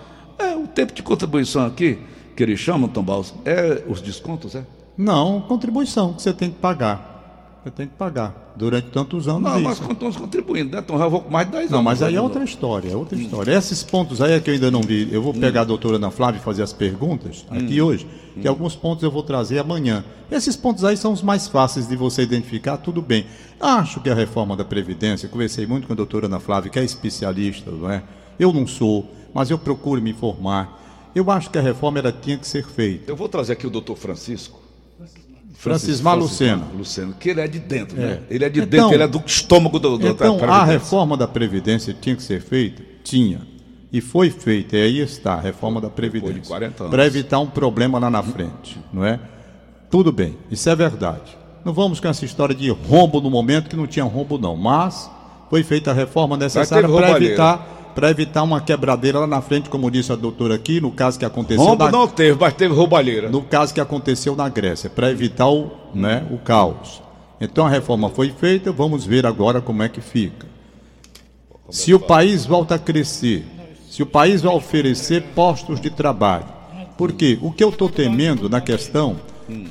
Tempo 0.78 0.94
de 0.94 1.02
contribuição 1.02 1.66
aqui, 1.66 1.99
que 2.37 2.42
eles 2.44 2.61
chamam, 2.61 2.88
Tom 2.88 3.02
Baus, 3.02 3.35
é 3.44 3.82
os 3.88 4.00
descontos, 4.00 4.54
é? 4.54 4.64
Não, 4.97 5.40
contribuição 5.40 6.12
que 6.12 6.23
você 6.23 6.32
tem 6.32 6.50
que 6.50 6.58
pagar. 6.61 7.58
Você 7.64 7.70
tem 7.73 7.88
que 7.88 7.94
pagar 7.94 8.54
durante 8.54 8.87
tantos 8.90 9.26
anos. 9.26 9.42
Não, 9.42 9.61
mas 9.61 9.80
estamos 9.80 10.16
contribuindo, 10.16 10.76
né? 10.76 10.78
Então 10.78 10.97
já 10.97 11.08
vou 11.08 11.23
com 11.23 11.32
mais 11.32 11.47
de 11.47 11.52
10 11.54 11.62
anos. 11.64 11.73
Não, 11.73 11.82
mas 11.82 12.00
aí 12.00 12.14
é 12.14 12.20
outra 12.20 12.44
história, 12.44 12.92
é 12.92 12.94
outra 12.94 13.18
hum. 13.18 13.23
história. 13.23 13.50
Esses 13.50 13.82
pontos 13.82 14.23
aí 14.23 14.35
é 14.35 14.38
que 14.38 14.50
eu 14.50 14.54
ainda 14.54 14.70
não 14.70 14.80
vi. 14.80 15.08
Eu 15.11 15.20
vou 15.20 15.35
hum. 15.35 15.40
pegar 15.40 15.62
hum. 15.62 15.64
a 15.64 15.66
doutora 15.66 15.97
Ana 15.97 16.12
Flávia 16.12 16.38
e 16.38 16.42
fazer 16.44 16.62
as 16.62 16.73
perguntas 16.73 17.44
aqui 17.50 17.82
hum. 17.82 17.87
hoje, 17.87 18.06
que 18.40 18.47
hum. 18.47 18.49
alguns 18.49 18.76
pontos 18.76 19.02
eu 19.02 19.11
vou 19.11 19.25
trazer 19.25 19.58
amanhã. 19.58 20.04
Esses 20.30 20.54
pontos 20.54 20.85
aí 20.85 20.97
são 20.97 21.12
os 21.12 21.23
mais 21.23 21.49
fáceis 21.49 21.88
de 21.88 21.97
você 21.97 22.23
identificar, 22.23 22.76
tudo 22.76 23.02
bem. 23.02 23.26
Acho 23.58 23.99
que 23.99 24.08
a 24.08 24.14
reforma 24.14 24.56
da 24.56 24.64
Previdência, 24.64 25.28
conversei 25.28 25.66
muito 25.66 25.88
com 25.88 25.92
a 25.92 25.97
doutora 25.97 26.26
Ana 26.26 26.38
Flávia, 26.38 26.70
que 26.70 26.78
é 26.78 26.85
especialista, 26.85 27.68
não 27.68 27.90
é? 27.90 28.04
Eu 28.38 28.52
não 28.52 28.64
sou 28.64 29.18
mas 29.32 29.50
eu 29.50 29.58
procuro 29.58 30.00
me 30.00 30.11
informar. 30.11 31.11
Eu 31.14 31.30
acho 31.30 31.50
que 31.50 31.58
a 31.58 31.62
reforma 31.62 31.99
ela 31.99 32.12
tinha 32.12 32.38
que 32.38 32.47
ser 32.47 32.64
feita. 32.64 33.11
Eu 33.11 33.16
vou 33.16 33.28
trazer 33.28 33.54
aqui 33.54 33.66
o 33.66 33.70
doutor 33.70 33.97
Francisco. 33.97 34.61
Francisco 35.54 36.04
Maluceno. 36.04 36.66
Luceno, 36.76 37.14
que 37.14 37.30
ele 37.30 37.40
é 37.40 37.49
de 37.49 37.58
dentro, 37.58 38.00
é. 38.00 38.06
né? 38.06 38.20
Ele 38.30 38.44
é 38.44 38.49
de 38.49 38.61
então, 38.61 38.70
dentro, 38.70 38.94
ele 38.94 39.02
é 39.02 39.08
do 39.08 39.20
estômago 39.26 39.80
do, 39.80 39.99
do 39.99 40.06
Então, 40.06 40.38
a 40.44 40.64
reforma 40.64 41.16
da 41.16 41.26
Previdência 41.26 41.92
tinha 42.00 42.14
que 42.14 42.23
ser 42.23 42.40
feita? 42.40 42.80
Tinha. 43.02 43.44
E 43.92 44.00
foi 44.00 44.30
feita, 44.30 44.76
e 44.76 44.82
aí 44.82 44.99
está, 45.00 45.35
a 45.35 45.40
reforma 45.40 45.80
da 45.80 45.90
Previdência. 45.90 46.56
Para 46.90 47.06
evitar 47.06 47.40
um 47.40 47.47
problema 47.49 47.99
lá 47.99 48.08
na 48.08 48.23
frente, 48.23 48.78
não 48.92 49.04
é? 49.04 49.18
Tudo 49.90 50.12
bem, 50.12 50.37
isso 50.49 50.68
é 50.70 50.76
verdade. 50.76 51.37
Não 51.64 51.73
vamos 51.73 51.99
com 51.99 52.06
essa 52.06 52.25
história 52.25 52.54
de 52.54 52.70
rombo 52.70 53.20
no 53.20 53.28
momento 53.28 53.68
que 53.68 53.76
não 53.76 53.87
tinha 53.87 54.04
rombo, 54.04 54.38
não. 54.38 54.56
Mas 54.56 55.11
foi 55.50 55.64
feita 55.64 55.90
a 55.90 55.94
reforma 55.94 56.37
necessária 56.37 56.88
para 56.88 57.11
evitar 57.12 57.77
para 57.99 58.11
evitar 58.11 58.45
uma 58.45 58.61
quebradeira 58.61 59.19
lá 59.19 59.26
na 59.26 59.43
frente, 59.43 59.69
como 59.69 59.90
disse 59.90 60.12
a 60.12 60.14
doutora 60.14 60.55
aqui, 60.55 60.81
no 60.81 60.93
caso 60.93 61.19
que 61.19 61.25
aconteceu 61.25 61.64
Rombo 61.64 61.85
na... 61.85 61.90
não 61.90 62.07
teve, 62.07 62.38
mas 62.40 62.55
teve 62.55 62.73
roubalheira. 62.73 63.28
no 63.28 63.43
caso 63.43 63.75
que 63.75 63.81
aconteceu 63.81 64.37
na 64.37 64.49
Grécia, 64.49 64.88
para 64.88 65.11
evitar 65.11 65.49
o, 65.49 65.73
né, 65.93 66.25
o 66.31 66.38
caos. 66.38 67.02
Então 67.40 67.67
a 67.67 67.69
reforma 67.69 68.09
foi 68.09 68.31
feita, 68.31 68.71
vamos 68.71 69.05
ver 69.05 69.26
agora 69.26 69.61
como 69.61 69.83
é 69.83 69.88
que 69.88 70.00
fica. 70.00 70.47
Se 71.71 71.93
o 71.93 71.99
país 71.99 72.47
volta 72.47 72.76
a 72.76 72.78
crescer, 72.78 73.45
se 73.90 74.00
o 74.00 74.07
país 74.07 74.43
vai 74.43 74.55
oferecer 74.55 75.21
postos 75.35 75.81
de 75.81 75.90
trabalho. 75.90 76.47
Porque 76.97 77.37
o 77.43 77.50
que 77.50 77.64
eu 77.64 77.71
estou 77.71 77.88
temendo 77.88 78.49
na 78.49 78.61
questão 78.61 79.17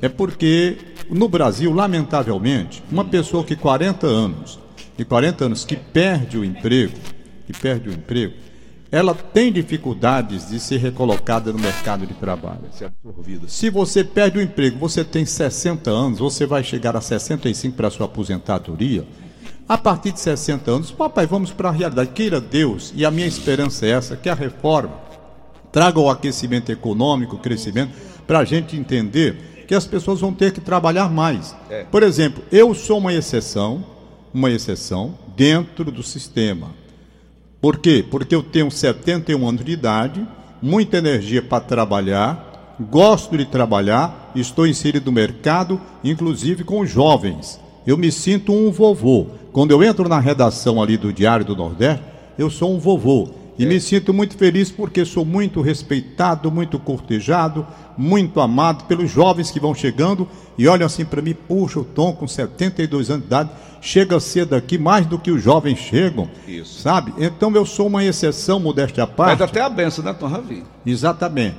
é 0.01 0.09
porque 0.09 0.75
no 1.09 1.29
Brasil, 1.29 1.71
lamentavelmente, 1.73 2.83
uma 2.91 3.05
pessoa 3.05 3.45
que 3.45 3.55
40 3.55 4.05
anos, 4.05 4.59
de 4.97 5.05
40 5.05 5.45
anos 5.45 5.63
que 5.63 5.77
perde 5.77 6.37
o 6.37 6.43
emprego, 6.43 6.91
que 7.47 7.53
perde 7.53 7.89
o 7.89 7.93
emprego, 7.93 8.33
ela 8.91 9.13
tem 9.13 9.51
dificuldades 9.51 10.49
de 10.49 10.59
ser 10.59 10.77
recolocada 10.77 11.51
no 11.51 11.59
mercado 11.59 12.05
de 12.05 12.13
trabalho. 12.13 12.61
Se 13.47 13.69
você 13.69 14.03
perde 14.03 14.37
o 14.37 14.41
emprego, 14.41 14.77
você 14.77 15.03
tem 15.03 15.25
60 15.25 15.89
anos, 15.89 16.19
você 16.19 16.45
vai 16.45 16.63
chegar 16.63 16.95
a 16.95 17.01
65 17.01 17.75
para 17.75 17.89
sua 17.89 18.05
aposentadoria. 18.05 19.05
A 19.67 19.77
partir 19.77 20.13
de 20.13 20.19
60 20.21 20.71
anos, 20.71 20.91
papai, 20.91 21.25
vamos 21.25 21.51
para 21.51 21.69
a 21.69 21.71
realidade. 21.71 22.11
Queira 22.11 22.39
Deus, 22.39 22.93
e 22.95 23.05
a 23.05 23.11
minha 23.11 23.27
esperança 23.27 23.85
é 23.85 23.89
essa, 23.89 24.15
que 24.15 24.29
a 24.29 24.33
reforma 24.33 24.95
traga 25.71 25.99
o 25.99 26.09
aquecimento 26.09 26.71
econômico, 26.71 27.35
o 27.35 27.39
crescimento, 27.39 27.91
para 28.25 28.39
a 28.39 28.45
gente 28.45 28.77
entender 28.77 29.65
que 29.67 29.75
as 29.75 29.85
pessoas 29.85 30.21
vão 30.21 30.33
ter 30.33 30.53
que 30.53 30.61
trabalhar 30.61 31.09
mais. 31.09 31.53
É. 31.69 31.83
Por 31.83 32.03
exemplo, 32.03 32.41
eu 32.49 32.73
sou 32.73 32.99
uma 32.99 33.13
exceção, 33.13 33.85
uma 34.33 34.49
exceção 34.49 35.17
dentro 35.35 35.91
do 35.91 36.01
sistema. 36.01 36.69
Por 37.59 37.77
quê? 37.77 38.05
Porque 38.09 38.35
eu 38.35 38.43
tenho 38.43 38.69
71 38.69 39.47
anos 39.47 39.65
de 39.65 39.71
idade, 39.71 40.25
muita 40.61 40.97
energia 40.97 41.41
para 41.41 41.63
trabalhar, 41.63 42.75
gosto 42.79 43.35
de 43.35 43.45
trabalhar, 43.45 44.31
estou 44.35 44.67
inserido 44.67 45.07
no 45.07 45.11
mercado, 45.11 45.81
inclusive 46.03 46.63
com 46.63 46.85
jovens. 46.85 47.59
Eu 47.85 47.97
me 47.97 48.11
sinto 48.11 48.53
um 48.53 48.71
vovô. 48.71 49.27
Quando 49.51 49.71
eu 49.71 49.83
entro 49.83 50.07
na 50.07 50.19
redação 50.19 50.81
ali 50.81 50.97
do 50.97 51.11
Diário 51.11 51.45
do 51.45 51.55
Nordeste, 51.55 52.03
eu 52.37 52.49
sou 52.49 52.75
um 52.75 52.79
vovô. 52.79 53.29
E 53.57 53.65
me 53.65 53.81
sinto 53.81 54.13
muito 54.13 54.37
feliz 54.37 54.69
porque 54.69 55.03
sou 55.03 55.25
muito 55.25 55.61
respeitado, 55.61 56.51
muito 56.51 56.77
cortejado, 56.77 57.65
muito 57.97 58.39
amado 58.39 58.83
pelos 58.83 59.09
jovens 59.09 59.49
que 59.49 59.59
vão 59.59 59.73
chegando 59.73 60.27
e 60.55 60.67
olham 60.67 60.85
assim 60.85 61.03
para 61.03 61.23
mim, 61.23 61.33
puxa, 61.33 61.79
o 61.79 61.83
Tom 61.83 62.13
com 62.13 62.27
72 62.27 63.09
anos 63.09 63.21
de 63.21 63.27
idade, 63.27 63.49
chega 63.81 64.19
cedo 64.19 64.55
aqui 64.55 64.77
mais 64.77 65.05
do 65.05 65.17
que 65.17 65.31
os 65.31 65.41
jovens 65.41 65.79
chegam. 65.79 66.29
Isso. 66.47 66.81
Sabe? 66.81 67.13
Então 67.17 67.51
eu 67.53 67.65
sou 67.65 67.87
uma 67.87 68.03
exceção, 68.03 68.59
modéstia 68.59 69.03
à 69.03 69.07
parte. 69.07 69.39
Mas 69.39 69.49
até 69.49 69.61
a 69.61 69.69
benção, 69.69 70.03
né, 70.03 70.13
Tom 70.13 70.27
Ravi? 70.27 70.63
Exatamente. 70.85 71.55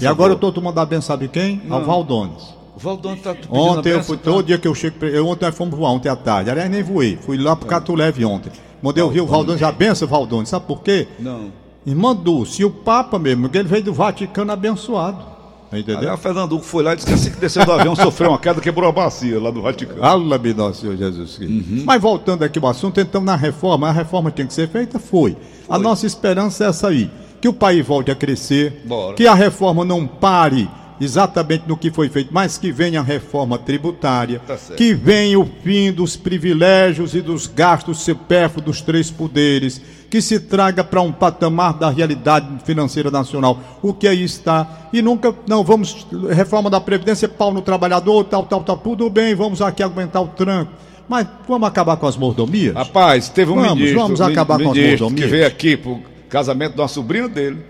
E 0.00 0.06
agora 0.06 0.16
boa. 0.16 0.28
eu 0.30 0.34
estou 0.34 0.52
tomando 0.52 0.78
a 0.78 0.86
benção, 0.86 1.02
sabe 1.02 1.28
quem? 1.28 1.62
Ao 1.68 1.84
Valdones. 1.84 2.62
O 2.74 2.80
Valdão 2.80 3.14
tá 3.16 3.34
pedindo 3.34 3.54
a 3.54 3.58
Ontem 3.58 3.90
eu 3.90 4.02
fui, 4.02 4.16
tá? 4.16 4.24
todo 4.24 4.46
dia 4.46 4.58
que 4.58 4.66
eu 4.66 4.74
chego, 4.74 5.04
eu, 5.04 5.26
ontem 5.26 5.44
nós 5.44 5.54
fomos 5.54 5.78
voar, 5.78 5.90
ontem 5.90 6.08
à 6.08 6.16
tarde. 6.16 6.50
Aliás, 6.50 6.70
nem 6.70 6.82
voei. 6.82 7.18
Fui 7.18 7.36
lá 7.36 7.54
pro 7.54 7.68
Cato 7.68 7.94
Leve 7.94 8.24
ontem. 8.24 8.50
Mandei 8.82 9.02
o 9.02 9.08
Rio 9.08 9.26
Valdones, 9.26 9.60
já 9.60 9.70
benção, 9.70 10.08
Valdones. 10.08 10.48
Sabe 10.48 10.66
por 10.66 10.82
quê? 10.82 11.06
Não. 11.18 11.52
Irmã 11.84 12.14
Dulce, 12.14 12.62
e 12.62 12.64
o 12.64 12.70
Papa 12.70 13.18
mesmo, 13.18 13.48
que 13.48 13.58
ele 13.58 13.68
veio 13.68 13.84
do 13.84 13.92
Vaticano 13.92 14.52
abençoado. 14.52 15.31
Entendeu? 15.72 15.98
Aliás, 15.98 16.18
o 16.18 16.22
Fernando 16.22 16.52
Hugo 16.52 16.64
foi 16.64 16.82
lá 16.82 16.92
e 16.92 16.96
disse 16.96 17.06
que 17.08 17.14
assim 17.14 17.30
que 17.30 17.40
desceu 17.40 17.64
do 17.64 17.72
avião 17.72 17.96
sofreu 17.96 18.30
uma 18.30 18.38
queda, 18.38 18.60
quebrou 18.60 18.88
a 18.88 18.92
bacia 18.92 19.40
lá 19.40 19.50
do 19.50 19.62
Vaticano. 19.62 20.00
Fala-me, 20.00 20.54
nosso 20.54 20.82
Senhor 20.82 20.96
Jesus 20.96 21.36
Cristo. 21.36 21.84
Mas 21.84 22.00
voltando 22.00 22.42
aqui 22.42 22.58
ao 22.58 22.68
assunto, 22.68 23.00
então 23.00 23.22
na 23.22 23.36
reforma, 23.36 23.88
a 23.88 23.92
reforma 23.92 24.30
tinha 24.30 24.46
que 24.46 24.52
ser 24.54 24.68
feita? 24.68 24.98
Foi. 24.98 25.36
A 25.68 25.78
nossa 25.78 26.06
esperança 26.06 26.64
é 26.64 26.68
essa 26.68 26.88
aí. 26.88 27.10
Que 27.40 27.48
o 27.48 27.52
país 27.52 27.84
volte 27.84 28.10
a 28.10 28.14
crescer, 28.14 28.82
Bora. 28.84 29.16
que 29.16 29.26
a 29.26 29.34
reforma 29.34 29.84
não 29.84 30.06
pare 30.06 30.68
exatamente 31.00 31.64
no 31.66 31.76
que 31.76 31.90
foi 31.90 32.08
feito, 32.08 32.32
mas 32.32 32.56
que 32.56 32.70
venha 32.70 33.00
a 33.00 33.02
reforma 33.02 33.58
tributária, 33.58 34.40
Tá 34.46 34.56
que 34.76 34.94
venha 34.94 35.40
o 35.40 35.48
fim 35.64 35.90
dos 35.90 36.16
privilégios 36.16 37.14
e 37.14 37.20
dos 37.20 37.46
gastos 37.48 38.02
supérfluos 38.02 38.64
dos 38.64 38.80
três 38.80 39.10
poderes, 39.10 39.80
que 40.12 40.20
se 40.20 40.38
traga 40.38 40.84
para 40.84 41.00
um 41.00 41.10
patamar 41.10 41.72
da 41.72 41.88
realidade 41.88 42.46
financeira 42.66 43.10
nacional, 43.10 43.58
o 43.80 43.94
que 43.94 44.06
aí 44.06 44.22
está, 44.22 44.90
e 44.92 45.00
nunca, 45.00 45.34
não, 45.48 45.64
vamos, 45.64 46.06
reforma 46.28 46.68
da 46.68 46.78
Previdência, 46.78 47.26
pau 47.26 47.50
no 47.50 47.62
trabalhador, 47.62 48.22
tal, 48.24 48.44
tal, 48.44 48.62
tal, 48.62 48.76
tudo 48.76 49.08
bem, 49.08 49.34
vamos 49.34 49.62
aqui 49.62 49.82
aguentar 49.82 50.22
o 50.22 50.28
tranco, 50.28 50.70
mas 51.08 51.26
vamos 51.48 51.66
acabar 51.66 51.96
com 51.96 52.06
as 52.06 52.18
mordomias? 52.18 52.74
Rapaz, 52.74 53.30
teve 53.30 53.52
um 53.52 53.54
Vamos, 53.54 53.72
ministro, 53.72 54.00
vamos 54.00 54.20
acabar 54.20 54.58
com 54.58 54.70
as 54.70 54.76
ministro 54.76 54.96
que 54.96 55.02
mordomias. 55.12 55.30
veio 55.30 55.46
aqui 55.46 55.78
pro 55.78 55.98
casamento 56.28 56.74
de 56.74 56.82
uma 56.82 56.88
sobrinha 56.88 57.26
dele, 57.26 57.64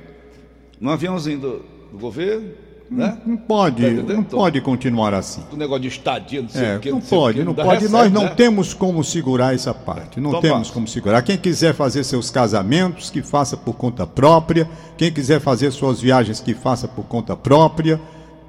num 0.81 0.91
aviãozinho 0.91 1.39
do, 1.39 1.65
do 1.93 1.99
governo, 2.01 2.51
né? 2.93 3.19
Não 3.27 3.37
pode, 3.37 3.83
Tá 4.03 4.13
não 4.13 4.23
Tom? 4.23 4.37
pode 4.39 4.61
continuar 4.61 5.15
assim. 5.15 5.43
O 5.53 5.57
negócio 5.57 5.83
de 5.83 5.89
estadia, 5.89 6.43
não 6.43 6.49
sei 6.49 6.65
É, 6.65 6.77
o 6.77 6.81
que. 6.81 6.91
não 6.91 7.01
sei 7.01 7.19
o 7.19 7.21
pode, 7.21 7.39
quê, 7.39 7.45
não 7.45 7.55
pode. 7.55 7.69
recebe, 7.69 7.93
Nós 7.93 8.13
não 8.13 8.23
né? 8.25 8.29
temos 8.37 8.75
como 8.75 9.03
segurar 9.03 9.55
essa 9.55 9.73
parte. 9.73 10.21
Não 10.21 10.31
Então 10.31 10.41
temos 10.41 10.71
como 10.71 10.87
segurar. 10.87 11.23
Quem 11.23 11.37
quiser 11.37 11.75
fazer 11.75 12.05
seus 12.05 12.31
casamentos, 12.31 13.11
que 13.11 13.23
faça 13.23 13.57
por 13.57 13.75
conta 13.75 14.07
própria. 14.07 14.69
Quem 14.97 15.11
quiser 15.13 15.41
fazer 15.41 15.71
suas 15.71 16.01
viagens, 16.01 16.41
que 16.41 16.55
faça 16.55 16.87
por 16.87 17.05
conta 17.05 17.37
própria. 17.37 18.01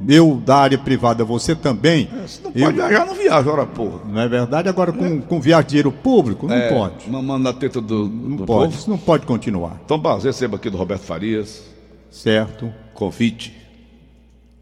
Eu, 0.06 0.42
da 0.44 0.58
área 0.58 0.78
privada, 0.78 1.24
você 1.24 1.56
também. 1.56 2.10
Se 2.28 2.42
não 2.44 2.52
Eu- 2.54 2.66
pode 2.66 2.76
viajar, 2.78 3.06
não 3.06 3.14
viaja, 3.16 3.50
ora 3.50 3.66
porra. 3.66 4.00
Não 4.06 4.20
é 4.20 4.28
verdade? 4.28 4.68
Agora, 4.68 4.92
com, 4.92 5.22
com 5.22 5.40
viagem 5.40 5.64
de 5.64 5.70
dinheiro 5.70 5.92
público, 5.94 6.46
não 6.48 6.56
É, 6.56 6.68
pode. 6.68 7.10
Mamando 7.10 7.44
na 7.44 7.54
teta 7.54 7.80
do, 7.80 8.10
Não 8.10 8.36
do 8.36 8.46
pode. 8.46 8.66
povo. 8.72 8.76
Isso 8.82 8.90
não 8.90 8.98
pode 8.98 9.26
continuar. 9.26 9.80
Então, 9.86 9.98
Bas, 9.98 10.24
receba 10.26 10.58
aqui 10.58 10.70
do 10.70 10.78
Roberto 10.78 11.04
Farias, 11.04 11.64
Certo? 12.12 12.70
convite. 12.94 13.56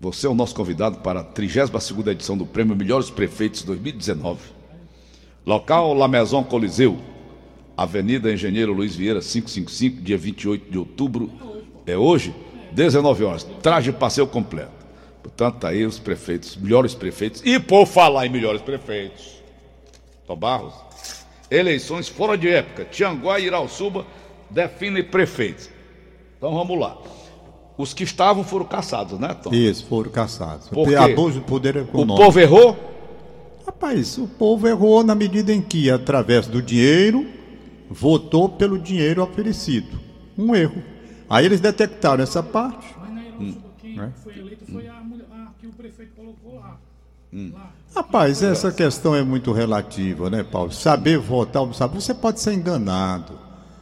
Você 0.02 0.26
é 0.26 0.30
o 0.32 0.34
nosso 0.34 0.56
convidado 0.56 0.98
para 0.98 1.20
a 1.20 1.24
32ª 1.24 2.08
edição 2.08 2.36
do 2.36 2.44
Prêmio 2.44 2.76
Melhores 2.76 3.12
Prefeitos 3.12 3.62
2019. 3.62 4.40
Local 5.46 5.94
La 5.94 6.08
Maison 6.08 6.44
Coliseu, 6.44 6.98
Avenida 7.78 8.34
Engenheiro 8.34 8.74
Luiz 8.74 8.96
Vieira 8.96 9.20
555, 9.20 10.02
dia 10.02 10.18
28 10.18 10.72
de 10.72 10.78
outubro. 10.80 11.30
É 11.86 11.96
hoje, 11.96 12.34
19 12.72 13.24
horas. 13.24 13.44
Traje 13.62 13.92
passeio 13.92 14.26
completo. 14.26 14.72
Portanto, 15.22 15.68
aí 15.68 15.86
os 15.86 16.00
prefeitos, 16.00 16.58
melhores 16.58 16.96
prefeitos. 16.96 17.44
E 17.46 17.60
por 17.60 17.86
falar 17.86 18.26
em 18.26 18.30
melhores 18.30 18.64
prefeitos, 18.64 19.40
Tom 20.26 20.36
Barros, 20.36 20.74
eleições 21.52 22.10
fora 22.10 22.36
de 22.36 22.50
época. 22.50 22.86
Tianguá 22.86 23.40
e 23.40 23.46
Irauçuba 23.46 24.08
definem 24.50 25.04
prefeitos. 25.04 25.70
Então 26.40 26.56
vamos 26.56 26.80
lá. 26.80 26.98
Os 27.82 27.94
que 27.94 28.04
estavam 28.04 28.44
foram 28.44 28.66
caçados, 28.66 29.18
né, 29.20 29.34
Tom? 29.34 29.54
Isso, 29.54 29.86
foram 29.88 30.12
caçados. 30.12 30.68
Por 30.70 30.88
quê? 30.88 30.96
Abuso 30.96 31.40
de 31.40 31.46
poder 31.46 31.76
O 31.78 31.80
econômico. 31.82 32.18
povo 32.26 32.40
errou? 32.40 32.78
Rapaz, 33.66 34.18
o 34.18 34.28
povo 34.28 34.68
errou 34.68 35.04
na 35.04 35.16
medida 35.16 35.52
em 35.54 35.62
que, 35.62 35.90
através 35.90 36.48
do 36.48 36.62
dinheiro, 36.62 37.26
votou 37.90 38.50
pelo 38.50 38.78
dinheiro 38.78 39.24
oferecido. 39.24 40.00
Um 40.38 40.56
erro. 40.56 40.82
Aí 41.30 41.46
eles 41.46 41.60
detectaram 41.60 42.24
essa 42.24 42.44
parte. 42.44 42.86
Mas 43.00 43.14
na 43.14 43.22
Irauçuba, 43.24 43.70
quem 43.82 43.98
foi 44.24 44.38
eleito 44.38 44.66
foi 44.72 44.88
a, 44.88 44.94
mulher- 45.02 45.26
a 45.32 45.48
que 45.60 45.68
o 45.68 45.72
prefeito 45.72 46.12
colocou 46.16 46.56
lá. 46.60 46.78
lá. 47.34 47.72
Rapaz, 47.96 48.42
essa 48.44 48.72
questão 48.72 49.16
é 49.16 49.24
muito 49.24 49.52
relativa, 49.52 50.30
né, 50.30 50.44
Paulo? 50.44 50.72
Saber 50.72 51.18
votar 51.18 51.66
saber, 51.74 52.00
você 52.02 52.14
pode 52.14 52.40
ser 52.40 52.54
enganado. 52.54 53.34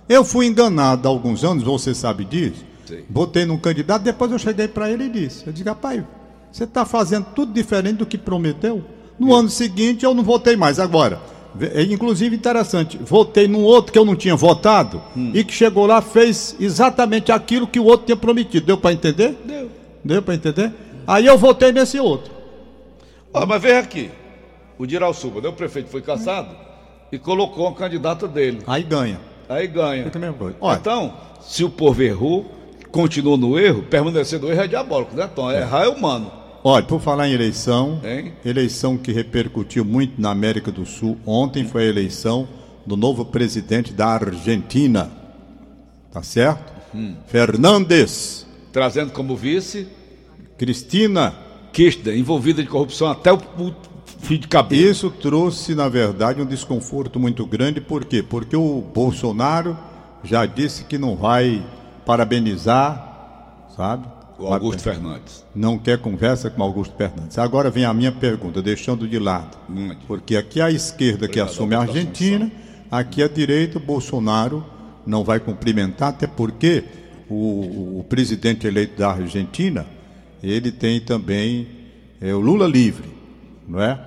Eu 0.08 0.24
fui 0.24 0.48
enganado 0.48 1.08
há 1.08 1.12
alguns 1.12 1.44
anos, 1.44 1.64
você 1.64 1.94
sabe 1.94 2.26
disso. 2.26 2.66
Sim. 2.90 3.04
Votei 3.08 3.46
num 3.46 3.58
candidato, 3.58 4.02
depois 4.02 4.32
eu 4.32 4.40
cheguei 4.40 4.68
para 4.68 4.90
ele 4.90 5.04
e 5.04 5.10
disse: 5.10 5.46
Eu 5.46 5.54
disse, 5.54 5.64
rapaz, 5.68 6.04
você 6.52 6.64
está 6.64 6.84
fazendo 6.84 7.28
tudo 7.36 7.54
diferente 7.54 7.98
do 7.98 8.06
que 8.06 8.18
prometeu. 8.18 8.84
No 9.20 9.34
ano 9.36 9.50
seguinte 9.50 10.04
eu 10.04 10.16
não 10.16 10.24
votei 10.24 10.56
mais. 10.56 10.80
Agora, 10.80 11.22
é 11.62 11.84
inclusive 11.84 12.36
interessante, 12.36 12.98
votei 12.98 13.48
num 13.48 13.64
outro 13.64 13.94
que 13.94 14.00
eu 14.00 14.06
não 14.06 14.16
tinha 14.16 14.36
votado 14.36 15.02
e 15.34 15.44
que 15.44 15.54
chegou 15.54 15.86
lá 15.86 16.02
fez 16.02 16.56
exatamente 16.60 17.32
aquilo 17.32 17.68
que 17.68 17.80
o 17.80 17.86
outro 17.86 18.08
tinha 18.08 18.16
prometido. 18.16 18.66
Deu 18.66 18.78
para 18.78 18.94
entender? 18.94 19.38
Deu. 19.46 19.70
Deu 20.04 20.22
para 20.22 20.34
entender? 20.36 20.74
Aí 21.06 21.26
eu 21.26 21.38
votei 21.38 21.72
nesse 21.72 22.00
outro. 22.00 22.32
Ó, 23.32 23.46
mas 23.46 23.62
veja 23.62 23.80
aqui. 23.80 24.10
O 24.80 24.86
de 24.88 24.96
Irauçuba, 24.96 25.42
né? 25.42 25.50
o 25.50 25.54
prefeito 25.54 25.90
foi 25.90 26.02
caçado 26.02 26.56
e 27.12 27.20
colocou 27.20 27.68
uma 27.68 27.76
candidata 27.76 28.28
dele. 28.28 28.62
Aí 28.66 28.82
ganha. 28.82 29.20
Aí 29.48 29.68
ganha. 29.68 30.06
Fica 30.06 30.18
a 30.18 30.22
mesma 30.22 30.38
coisa. 30.38 30.56
Olha, 30.62 30.78
Então, 30.78 31.14
se 31.42 31.64
o 31.64 31.70
povo 31.70 32.02
errou, 32.02 32.59
continuou 32.92 33.38
no 33.38 33.58
erro, 33.58 33.84
permanecer 33.84 34.40
no 34.40 34.50
erro 34.50 34.62
é 34.62 34.68
diabólico, 34.68 35.16
né, 35.16 35.28
Tom? 35.28 35.52
Errar 35.52 35.86
é 35.86 35.88
humano. 35.88 36.32
Olha, 36.64 36.84
por 36.86 37.00
falar 37.00 37.30
em 37.30 37.34
eleição, 37.34 38.02
Hein? 38.04 38.34
eleição 38.44 38.98
que 38.98 39.12
repercutiu 39.12 39.86
muito 39.86 40.22
na 40.22 40.32
América 40.32 40.72
do 40.72 40.86
Sul, 40.86 41.18
ontem 41.26 41.66
foi 41.66 41.84
a 41.84 41.88
eleição 41.88 42.48
do 42.86 42.98
novo 42.98 43.24
presidente 43.24 43.94
da 43.94 44.08
Argentina. 44.08 45.10
Tá 46.12 46.22
certo? 46.22 46.74
Hum. 46.94 47.16
Fernandes, 47.28 48.46
Trazendo 48.72 49.12
como 49.12 49.36
vice 49.36 49.88
Cristina. 50.58 51.34
Kirchner, 51.72 52.18
envolvida 52.18 52.62
de 52.62 52.68
corrupção 52.68 53.08
até 53.08 53.32
o, 53.32 53.40
fim 54.20 54.38
de 54.38 54.48
cabelo. 54.48 54.82
Isso 54.82 55.10
trouxe, 55.10 55.76
na 55.76 55.88
verdade, 55.88 56.42
um 56.42 56.46
desconforto 56.46 57.20
muito 57.20 57.46
grande. 57.46 57.80
Por 57.80 58.06
quê? 58.06 58.24
Porque 58.24 58.56
o 58.56 58.82
Bolsonaro 58.82 59.78
já 60.24 60.46
disse 60.46 60.84
que 60.84 60.98
não 60.98 61.16
vai 61.16 61.64
parabenizar, 62.10 63.68
sabe? 63.78 64.08
O 64.40 64.52
Augusto 64.52 64.82
Fernandes. 64.82 65.46
Não 65.54 65.78
quer 65.78 66.00
conversa 66.00 66.50
com 66.50 66.64
Augusto 66.64 66.96
Fernandes. 66.98 67.38
Agora 67.38 67.70
vem 67.70 67.86
a 67.86 67.94
minha 67.94 68.12
pergunta, 68.12 68.64
deixando 68.64 69.08
de 69.08 69.20
lado. 69.20 69.56
Porque 70.08 70.36
aqui 70.36 70.60
é 70.60 70.64
a 70.64 70.72
esquerda 70.72 71.26
Obrigado, 71.26 71.34
que 71.34 71.40
assume 71.40 71.76
a 71.76 71.82
Argentina, 71.82 72.52
aqui 72.90 73.22
a 73.22 73.28
direita, 73.28 73.78
o 73.78 73.82
Bolsonaro 73.82 74.66
não 75.06 75.24
vai 75.24 75.40
cumprimentar, 75.40 76.10
até 76.10 76.26
porque 76.26 76.84
o, 77.30 78.00
o 78.00 78.06
presidente 78.10 78.66
eleito 78.66 78.98
da 78.98 79.12
Argentina, 79.12 79.86
ele 80.42 80.72
tem 80.72 81.00
também 81.00 81.68
é, 82.20 82.34
o 82.34 82.40
Lula 82.40 82.66
livre, 82.66 83.08
não 83.68 83.80
é? 83.80 84.00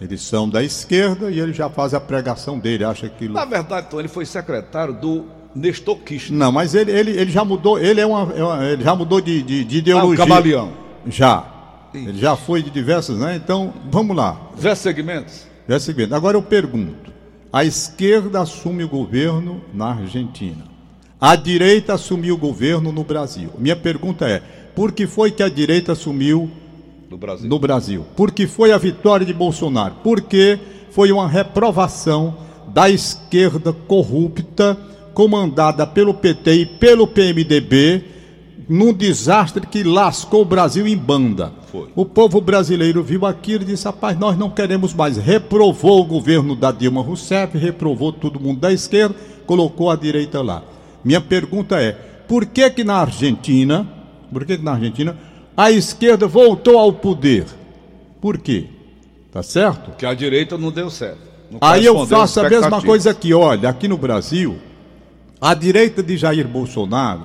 Eles 0.00 0.22
são 0.22 0.48
da 0.48 0.62
esquerda 0.62 1.28
e 1.28 1.40
ele 1.40 1.52
já 1.52 1.68
faz 1.68 1.92
a 1.92 1.98
pregação 1.98 2.56
dele, 2.56 2.84
acha 2.84 3.08
que. 3.08 3.28
Na 3.28 3.44
verdade, 3.44 3.88
Tom, 3.90 3.98
ele 3.98 4.06
foi 4.06 4.24
secretário 4.24 4.94
do 4.94 5.37
Nestor 5.54 5.96
Kirchner. 5.98 6.38
Não, 6.38 6.52
mas 6.52 6.74
ele, 6.74 6.90
ele, 6.90 7.10
ele 7.12 7.30
já 7.30 7.44
mudou, 7.44 7.78
ele 7.78 8.00
é 8.00 8.06
uma, 8.06 8.32
é 8.34 8.42
uma 8.42 8.64
ele 8.64 8.84
já 8.84 8.94
mudou 8.94 9.20
de, 9.20 9.42
de, 9.42 9.64
de 9.64 9.78
ideologia. 9.78 10.22
Ah, 10.22 10.24
o 10.24 10.28
camaleão. 10.28 10.72
Já. 11.06 11.54
Ixi. 11.92 12.08
Ele 12.08 12.18
já 12.18 12.36
foi 12.36 12.62
de 12.62 12.70
diversas, 12.70 13.18
né? 13.18 13.36
Então, 13.36 13.72
vamos 13.90 14.16
lá. 14.16 14.50
Diversos 14.54 14.82
segmentos. 14.82 15.46
Diversos 15.62 15.86
segmentos. 15.86 16.12
Agora 16.12 16.36
eu 16.36 16.42
pergunto: 16.42 17.12
a 17.52 17.64
esquerda 17.64 18.40
assume 18.40 18.84
o 18.84 18.88
governo 18.88 19.62
na 19.72 19.92
Argentina. 19.92 20.64
A 21.20 21.34
direita 21.34 21.94
assumiu 21.94 22.34
o 22.34 22.38
governo 22.38 22.92
no 22.92 23.02
Brasil. 23.02 23.50
Minha 23.58 23.76
pergunta 23.76 24.28
é: 24.28 24.42
por 24.74 24.92
que 24.92 25.06
foi 25.06 25.30
que 25.30 25.42
a 25.42 25.48
direita 25.48 25.92
assumiu 25.92 26.50
no 27.10 27.16
Brasil? 27.16 27.48
No 27.48 27.58
Brasil? 27.58 28.06
Por 28.14 28.30
que 28.30 28.46
foi 28.46 28.70
a 28.70 28.78
vitória 28.78 29.26
de 29.26 29.32
Bolsonaro? 29.32 29.96
Porque 30.04 30.58
foi 30.90 31.10
uma 31.10 31.26
reprovação 31.26 32.36
da 32.68 32.88
esquerda 32.90 33.72
corrupta 33.72 34.76
comandada 35.18 35.84
pelo 35.84 36.14
PT 36.14 36.52
e 36.52 36.64
pelo 36.64 37.04
PMDB, 37.04 38.04
num 38.68 38.92
desastre 38.92 39.66
que 39.66 39.82
lascou 39.82 40.42
o 40.42 40.44
Brasil 40.44 40.86
em 40.86 40.96
banda. 40.96 41.52
Foi. 41.72 41.88
O 41.96 42.04
povo 42.04 42.40
brasileiro 42.40 43.02
viu 43.02 43.26
aquilo 43.26 43.64
e 43.64 43.66
disse: 43.66 43.84
rapaz, 43.84 44.16
nós 44.16 44.38
não 44.38 44.48
queremos 44.48 44.94
mais. 44.94 45.16
Reprovou 45.16 46.02
o 46.02 46.04
governo 46.04 46.54
da 46.54 46.70
Dilma 46.70 47.02
Rousseff, 47.02 47.58
reprovou 47.58 48.12
todo 48.12 48.38
mundo 48.38 48.60
da 48.60 48.72
esquerda, 48.72 49.16
colocou 49.44 49.90
a 49.90 49.96
direita 49.96 50.40
lá. 50.40 50.62
Minha 51.04 51.20
pergunta 51.20 51.80
é: 51.80 51.90
por 52.28 52.46
que 52.46 52.70
que 52.70 52.84
na 52.84 52.98
Argentina, 52.98 53.88
por 54.32 54.44
que 54.44 54.56
que 54.56 54.62
na 54.62 54.74
Argentina 54.74 55.18
a 55.56 55.68
esquerda 55.72 56.28
voltou 56.28 56.78
ao 56.78 56.92
poder? 56.92 57.44
Por 58.20 58.38
quê? 58.38 58.66
Tá 59.32 59.42
certo? 59.42 59.96
Que 59.98 60.06
a 60.06 60.14
direita 60.14 60.56
não 60.56 60.70
deu 60.70 60.88
certo. 60.88 61.26
Não 61.50 61.58
Aí 61.60 61.84
eu 61.84 62.06
faço 62.06 62.38
a 62.38 62.48
mesma 62.48 62.80
coisa 62.80 63.10
aqui, 63.10 63.34
olha, 63.34 63.68
aqui 63.68 63.88
no 63.88 63.96
Brasil, 63.98 64.58
a 65.40 65.54
direita 65.54 66.02
de 66.02 66.16
Jair 66.16 66.46
Bolsonaro 66.46 67.24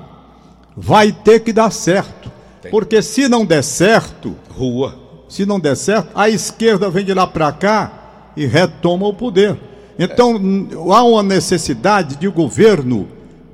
vai 0.75 1.11
ter 1.11 1.39
que 1.39 1.53
dar 1.53 1.71
certo. 1.71 2.31
Tem. 2.61 2.71
Porque 2.71 3.01
se 3.01 3.27
não 3.27 3.45
der 3.45 3.63
certo, 3.63 4.35
rua. 4.49 4.95
Se 5.27 5.45
não 5.45 5.59
der 5.59 5.75
certo, 5.75 6.09
a 6.13 6.29
esquerda 6.29 6.89
vem 6.89 7.03
de 7.03 7.13
lá 7.13 7.25
para 7.25 7.51
cá 7.51 8.31
e 8.37 8.45
retoma 8.45 9.07
o 9.07 9.13
poder. 9.13 9.57
Então, 9.97 10.35
é. 10.35 10.95
há 10.95 11.03
uma 11.03 11.23
necessidade 11.23 12.15
de 12.15 12.27
o 12.27 12.31
governo 12.31 13.07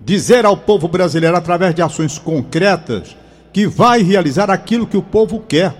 dizer 0.03 0.45
ao 0.45 0.57
povo 0.57 0.87
brasileiro 0.87 1.37
através 1.37 1.75
de 1.75 1.81
ações 1.81 2.17
concretas 2.17 3.15
que 3.53 3.67
vai 3.67 4.01
realizar 4.01 4.49
aquilo 4.49 4.87
que 4.87 4.97
o 4.97 5.01
povo 5.01 5.39
quer. 5.47 5.75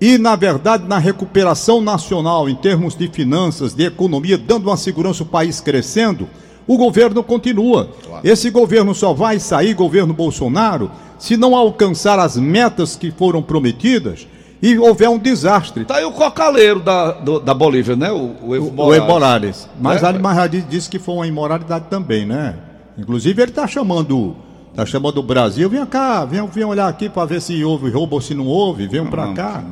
E, 0.00 0.16
na 0.16 0.36
verdade, 0.36 0.86
na 0.86 0.98
recuperação 0.98 1.80
nacional, 1.80 2.48
em 2.48 2.54
termos 2.54 2.94
de 2.94 3.08
finanças, 3.08 3.74
de 3.74 3.84
economia, 3.84 4.38
dando 4.38 4.68
uma 4.68 4.76
segurança 4.76 5.24
ao 5.24 5.28
país 5.28 5.60
crescendo, 5.60 6.28
o 6.68 6.76
governo 6.76 7.24
continua. 7.24 7.88
Claro. 8.04 8.20
Esse 8.22 8.50
governo 8.50 8.94
só 8.94 9.14
vai 9.14 9.40
sair, 9.40 9.72
governo 9.72 10.12
Bolsonaro, 10.12 10.90
se 11.18 11.36
não 11.36 11.56
alcançar 11.56 12.20
as 12.20 12.36
metas 12.36 12.94
que 12.94 13.10
foram 13.10 13.42
prometidas 13.42 14.28
e 14.60 14.78
houver 14.78 15.08
um 15.08 15.18
desastre. 15.18 15.82
Está 15.82 15.96
aí 15.96 16.04
o 16.04 16.12
cocaleiro 16.12 16.80
da, 16.80 17.12
do, 17.12 17.40
da 17.40 17.54
Bolívia, 17.54 17.96
né? 17.96 18.12
O, 18.12 18.34
o 18.42 18.54
Evo 18.54 18.70
Morales. 18.70 18.76
O 18.76 18.94
Evo 18.94 19.06
Morales. 19.06 19.68
Mas 19.80 20.02
é? 20.02 20.06
Ali 20.06 20.62
disse 20.62 20.90
que 20.90 20.98
foi 20.98 21.14
uma 21.14 21.26
imoralidade 21.26 21.86
também, 21.88 22.26
né? 22.26 22.56
Inclusive 22.98 23.40
ele 23.40 23.50
está 23.50 23.66
chamando 23.66 24.36
Tá 24.78 24.86
chamando 24.86 25.18
o 25.18 25.24
Brasil, 25.24 25.68
vem 25.68 25.84
cá, 25.84 26.24
vem, 26.24 26.46
vem 26.46 26.62
olhar 26.62 26.86
aqui 26.86 27.08
para 27.08 27.24
ver 27.24 27.42
se 27.42 27.64
houve 27.64 27.90
roubo 27.90 28.14
ou 28.14 28.22
se 28.22 28.32
não 28.32 28.46
houve, 28.46 28.86
vem 28.86 29.04
para 29.04 29.32
cá. 29.32 29.64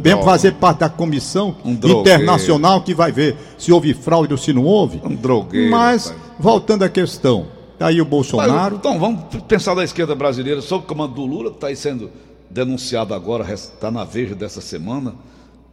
Vem 0.00 0.22
fazer 0.22 0.52
parte 0.52 0.78
da 0.78 0.88
comissão 0.88 1.56
um 1.64 1.72
internacional 1.72 2.80
que 2.80 2.94
vai 2.94 3.10
ver 3.10 3.34
se 3.58 3.72
houve 3.72 3.92
fraude 3.92 4.32
ou 4.32 4.38
se 4.38 4.52
não 4.52 4.62
houve. 4.62 5.00
Um 5.02 5.16
drogueiro. 5.16 5.72
Mas, 5.72 6.10
pai. 6.10 6.18
voltando 6.38 6.84
à 6.84 6.88
questão, 6.88 7.48
tá 7.76 7.88
aí 7.88 8.00
o 8.00 8.04
Bolsonaro. 8.04 8.76
então, 8.76 8.96
vamos 8.96 9.24
pensar 9.48 9.74
da 9.74 9.82
esquerda 9.82 10.14
brasileira, 10.14 10.62
sob 10.62 10.84
o 10.84 10.86
comando 10.86 11.14
do 11.14 11.26
Lula, 11.26 11.50
que 11.50 11.56
está 11.56 11.66
aí 11.66 11.74
sendo 11.74 12.08
denunciado 12.48 13.12
agora, 13.12 13.52
está 13.52 13.90
na 13.90 14.04
veja 14.04 14.36
dessa 14.36 14.60
semana, 14.60 15.16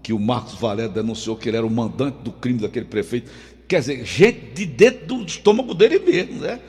que 0.01 0.11
o 0.11 0.19
Marcos 0.19 0.55
Valério 0.55 0.91
denunciou 0.91 1.35
que 1.35 1.47
ele 1.47 1.57
era 1.57 1.67
o 1.67 1.69
mandante 1.69 2.17
do 2.23 2.31
crime 2.31 2.57
daquele 2.57 2.85
prefeito. 2.85 3.29
Quer 3.67 3.81
dizer, 3.81 4.03
gente 4.03 4.55
de 4.55 4.65
dentro 4.65 5.17
do 5.17 5.23
estômago 5.23 5.75
dele 5.75 5.99
mesmo, 5.99 6.41
né? 6.41 6.59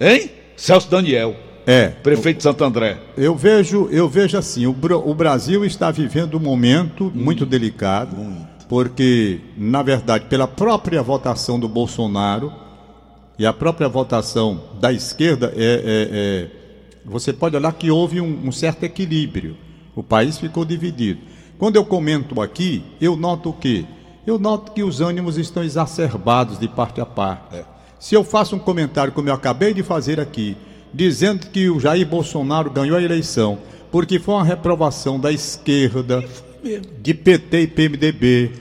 Hein? 0.00 0.30
Celso 0.56 0.90
Daniel. 0.90 1.36
É. 1.66 1.88
Prefeito 1.88 2.38
de 2.38 2.42
Santo 2.42 2.64
André. 2.64 2.98
Eu 3.16 3.36
vejo, 3.36 3.88
eu 3.90 4.08
vejo 4.08 4.36
assim, 4.36 4.66
o, 4.66 4.76
o 5.04 5.14
Brasil 5.14 5.64
está 5.64 5.90
vivendo 5.90 6.36
um 6.36 6.40
momento 6.40 7.06
hum, 7.06 7.12
muito 7.14 7.44
delicado, 7.44 8.16
muito. 8.16 8.66
porque, 8.68 9.40
na 9.56 9.82
verdade, 9.82 10.26
pela 10.26 10.48
própria 10.48 11.02
votação 11.02 11.58
do 11.58 11.68
Bolsonaro 11.68 12.52
e 13.38 13.46
a 13.46 13.52
própria 13.52 13.88
votação 13.88 14.60
da 14.80 14.92
esquerda, 14.92 15.52
é, 15.56 15.64
é, 15.64 16.08
é 16.12 16.60
você 17.04 17.32
pode 17.32 17.56
olhar 17.56 17.72
que 17.72 17.90
houve 17.90 18.20
um, 18.20 18.48
um 18.48 18.52
certo 18.52 18.84
equilíbrio. 18.84 19.56
O 19.94 20.02
país 20.02 20.38
ficou 20.38 20.64
dividido. 20.64 21.20
Quando 21.58 21.76
eu 21.76 21.84
comento 21.84 22.40
aqui, 22.40 22.82
eu 23.00 23.16
noto 23.16 23.50
o 23.50 23.52
quê? 23.52 23.84
Eu 24.26 24.38
noto 24.38 24.72
que 24.72 24.82
os 24.82 25.00
ânimos 25.00 25.36
estão 25.36 25.62
exacerbados 25.62 26.58
de 26.58 26.68
parte 26.68 27.00
a 27.00 27.06
parte. 27.06 27.56
É. 27.56 27.64
Se 27.98 28.14
eu 28.14 28.24
faço 28.24 28.56
um 28.56 28.58
comentário 28.58 29.12
como 29.12 29.28
eu 29.28 29.34
acabei 29.34 29.74
de 29.74 29.82
fazer 29.82 30.20
aqui, 30.20 30.56
dizendo 30.92 31.46
que 31.48 31.68
o 31.70 31.80
Jair 31.80 32.06
Bolsonaro 32.06 32.70
ganhou 32.70 32.96
a 32.96 33.02
eleição 33.02 33.58
porque 33.90 34.18
foi 34.18 34.34
uma 34.34 34.44
reprovação 34.44 35.18
da 35.18 35.32
esquerda, 35.32 36.24
de 37.00 37.14
PT 37.14 37.62
e 37.62 37.66
PMDB, 37.66 38.52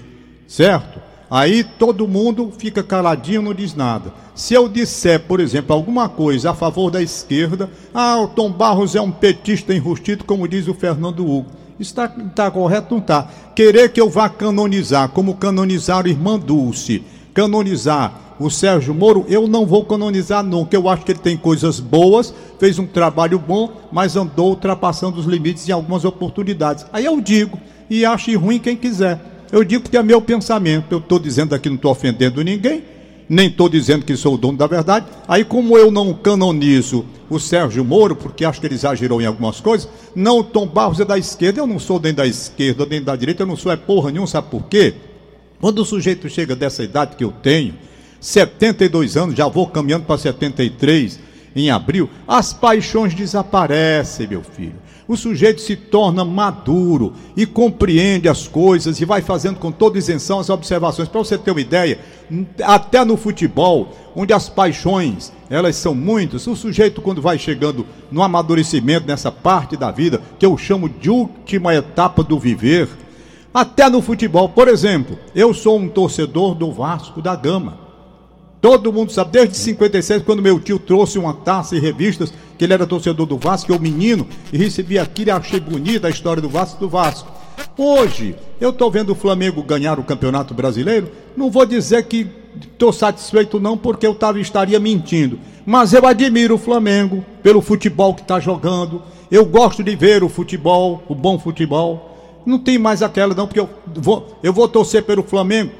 certo? 0.47 0.99
Aí 1.29 1.63
todo 1.63 2.07
mundo 2.07 2.51
fica 2.57 2.81
caladinho, 2.81 3.41
não 3.41 3.53
diz 3.53 3.75
nada. 3.75 4.11
Se 4.33 4.55
eu 4.55 4.67
disser, 4.67 5.19
por 5.19 5.39
exemplo, 5.39 5.75
alguma 5.75 6.09
coisa 6.09 6.51
a 6.51 6.55
favor 6.55 6.89
da 6.89 7.01
esquerda, 7.01 7.69
ah, 7.93 8.19
o 8.19 8.27
Tom 8.27 8.51
Barros 8.51 8.95
é 8.95 9.01
um 9.01 9.11
petista 9.11 9.73
enrustido, 9.73 10.23
como 10.23 10.47
diz 10.47 10.67
o 10.67 10.73
Fernando 10.73 11.19
Hugo. 11.19 11.51
Está, 11.79 12.05
está 12.05 12.49
correto? 12.49 12.95
Não 12.95 13.01
está. 13.01 13.29
Querer 13.55 13.89
que 13.89 14.01
eu 14.01 14.09
vá 14.09 14.27
canonizar, 14.27 15.09
como 15.09 15.35
canonizaram 15.35 16.09
Irmã 16.09 16.39
Dulce, 16.39 17.03
canonizar 17.33 18.35
o 18.39 18.49
Sérgio 18.49 18.93
Moro, 18.93 19.25
eu 19.27 19.47
não 19.47 19.65
vou 19.65 19.83
canonizar 19.83 20.43
nunca. 20.43 20.75
Eu 20.75 20.87
acho 20.87 21.03
que 21.03 21.11
ele 21.11 21.19
tem 21.19 21.35
coisas 21.35 21.79
boas, 21.79 22.33
fez 22.57 22.79
um 22.79 22.87
trabalho 22.87 23.37
bom, 23.37 23.71
mas 23.91 24.15
andou 24.15 24.51
ultrapassando 24.51 25.19
os 25.19 25.25
limites 25.25 25.67
em 25.67 25.71
algumas 25.71 26.05
oportunidades. 26.05 26.85
Aí 26.93 27.05
eu 27.05 27.19
digo, 27.19 27.59
e 27.89 28.05
ache 28.05 28.35
ruim 28.35 28.59
quem 28.59 28.77
quiser. 28.77 29.19
Eu 29.51 29.63
digo 29.63 29.89
que 29.89 29.97
é 29.97 30.03
meu 30.03 30.21
pensamento. 30.21 30.91
Eu 30.91 30.99
estou 30.99 31.19
dizendo 31.19 31.53
aqui, 31.53 31.67
não 31.67 31.75
estou 31.75 31.91
ofendendo 31.91 32.41
ninguém, 32.43 32.83
nem 33.27 33.47
estou 33.47 33.67
dizendo 33.67 34.05
que 34.05 34.15
sou 34.15 34.35
o 34.35 34.37
dono 34.37 34.57
da 34.57 34.67
verdade. 34.67 35.07
Aí, 35.27 35.43
como 35.43 35.77
eu 35.77 35.91
não 35.91 36.13
canonizo 36.13 37.05
o 37.29 37.39
Sérgio 37.39 37.83
Moro, 37.83 38.15
porque 38.15 38.45
acho 38.45 38.61
que 38.61 38.67
ele 38.67 38.75
exagerou 38.75 39.21
em 39.21 39.25
algumas 39.25 39.59
coisas, 39.59 39.89
não 40.15 40.39
o 40.39 40.43
Tom 40.43 40.65
Barros 40.65 40.99
é 40.99 41.05
da 41.05 41.17
esquerda, 41.17 41.59
eu 41.59 41.67
não 41.67 41.77
sou 41.77 41.99
nem 41.99 42.13
da 42.13 42.25
esquerda, 42.25 42.85
nem 42.85 43.03
da 43.03 43.15
direita, 43.15 43.43
eu 43.43 43.47
não 43.47 43.55
sou 43.55 43.71
é 43.71 43.75
porra 43.75 44.11
nenhuma, 44.11 44.27
sabe 44.27 44.47
por 44.49 44.63
quê? 44.63 44.93
Quando 45.59 45.79
o 45.79 45.85
sujeito 45.85 46.29
chega 46.29 46.55
dessa 46.55 46.83
idade 46.83 47.15
que 47.15 47.23
eu 47.23 47.31
tenho, 47.31 47.73
72 48.19 49.17
anos, 49.17 49.35
já 49.35 49.47
vou 49.47 49.67
caminhando 49.67 50.05
para 50.05 50.17
73 50.17 51.19
em 51.55 51.69
abril, 51.69 52.09
as 52.27 52.53
paixões 52.53 53.13
desaparecem, 53.13 54.27
meu 54.27 54.43
filho. 54.43 54.75
O 55.07 55.17
sujeito 55.17 55.59
se 55.59 55.75
torna 55.75 56.23
maduro 56.23 57.13
e 57.35 57.43
compreende 57.43 58.29
as 58.29 58.47
coisas 58.47 59.01
e 59.01 59.05
vai 59.05 59.21
fazendo 59.21 59.57
com 59.57 59.71
toda 59.71 59.97
isenção 59.97 60.39
as 60.39 60.51
observações. 60.51 61.09
Para 61.09 61.19
você 61.19 61.35
ter 61.35 61.49
uma 61.49 61.59
ideia, 61.59 61.99
até 62.63 63.03
no 63.03 63.17
futebol, 63.17 63.97
onde 64.15 64.33
as 64.33 64.47
paixões, 64.47 65.33
elas 65.49 65.75
são 65.77 65.95
muitas, 65.95 66.45
o 66.45 66.55
sujeito 66.55 67.01
quando 67.01 67.23
vai 67.23 67.39
chegando 67.39 67.87
no 68.11 68.21
amadurecimento 68.21 69.07
nessa 69.07 69.31
parte 69.31 69.75
da 69.75 69.89
vida, 69.89 70.21
que 70.37 70.45
eu 70.45 70.55
chamo 70.55 70.87
de 70.87 71.09
última 71.09 71.73
etapa 71.73 72.23
do 72.23 72.37
viver, 72.37 72.87
até 73.53 73.89
no 73.89 74.01
futebol, 74.01 74.49
por 74.49 74.67
exemplo, 74.67 75.17
eu 75.33 75.53
sou 75.53 75.77
um 75.77 75.89
torcedor 75.89 76.53
do 76.53 76.71
Vasco 76.71 77.21
da 77.21 77.35
Gama. 77.35 77.89
Todo 78.61 78.91
mundo 78.91 79.11
sabe, 79.11 79.31
desde 79.31 79.55
56, 79.57 80.23
quando 80.23 80.41
meu 80.41 80.59
tio 80.59 80.77
trouxe 80.77 81.17
uma 81.17 81.33
taça 81.33 81.75
e 81.75 81.79
revistas, 81.79 82.33
que 82.57 82.65
ele 82.65 82.73
era 82.73 82.85
torcedor 82.85 83.25
do 83.25 83.37
Vasco, 83.37 83.71
eu 83.71 83.79
menino, 83.79 84.27
e 84.51 84.57
recebi 84.57 84.99
aquilo 84.99 85.29
e 85.29 85.31
achei 85.31 85.59
bonita 85.59 86.07
a 86.07 86.09
história 86.09 86.41
do 86.41 86.49
Vasco 86.49 86.79
do 86.79 86.89
Vasco. 86.89 87.31
Hoje, 87.77 88.35
eu 88.59 88.71
estou 88.71 88.91
vendo 88.91 89.11
o 89.11 89.15
Flamengo 89.15 89.63
ganhar 89.63 89.97
o 89.97 90.03
Campeonato 90.03 90.53
Brasileiro, 90.53 91.09
não 91.35 91.49
vou 91.49 91.65
dizer 91.65 92.03
que 92.03 92.27
estou 92.61 92.91
satisfeito 92.91 93.59
não, 93.59 93.77
porque 93.77 94.05
eu 94.05 94.13
tava, 94.13 94.39
estaria 94.39 94.79
mentindo. 94.79 95.39
Mas 95.65 95.93
eu 95.93 96.05
admiro 96.05 96.55
o 96.55 96.57
Flamengo 96.57 97.23
pelo 97.41 97.61
futebol 97.61 98.13
que 98.13 98.21
está 98.21 98.39
jogando. 98.39 99.01
Eu 99.31 99.45
gosto 99.45 99.83
de 99.83 99.95
ver 99.95 100.23
o 100.23 100.29
futebol, 100.29 101.03
o 101.07 101.15
bom 101.15 101.37
futebol. 101.39 102.08
Não 102.45 102.57
tem 102.57 102.77
mais 102.77 103.01
aquela, 103.01 103.33
não, 103.35 103.47
porque 103.47 103.59
eu 103.59 103.69
vou, 103.95 104.39
eu 104.41 104.53
vou 104.53 104.67
torcer 104.67 105.03
pelo 105.03 105.23
Flamengo. 105.23 105.71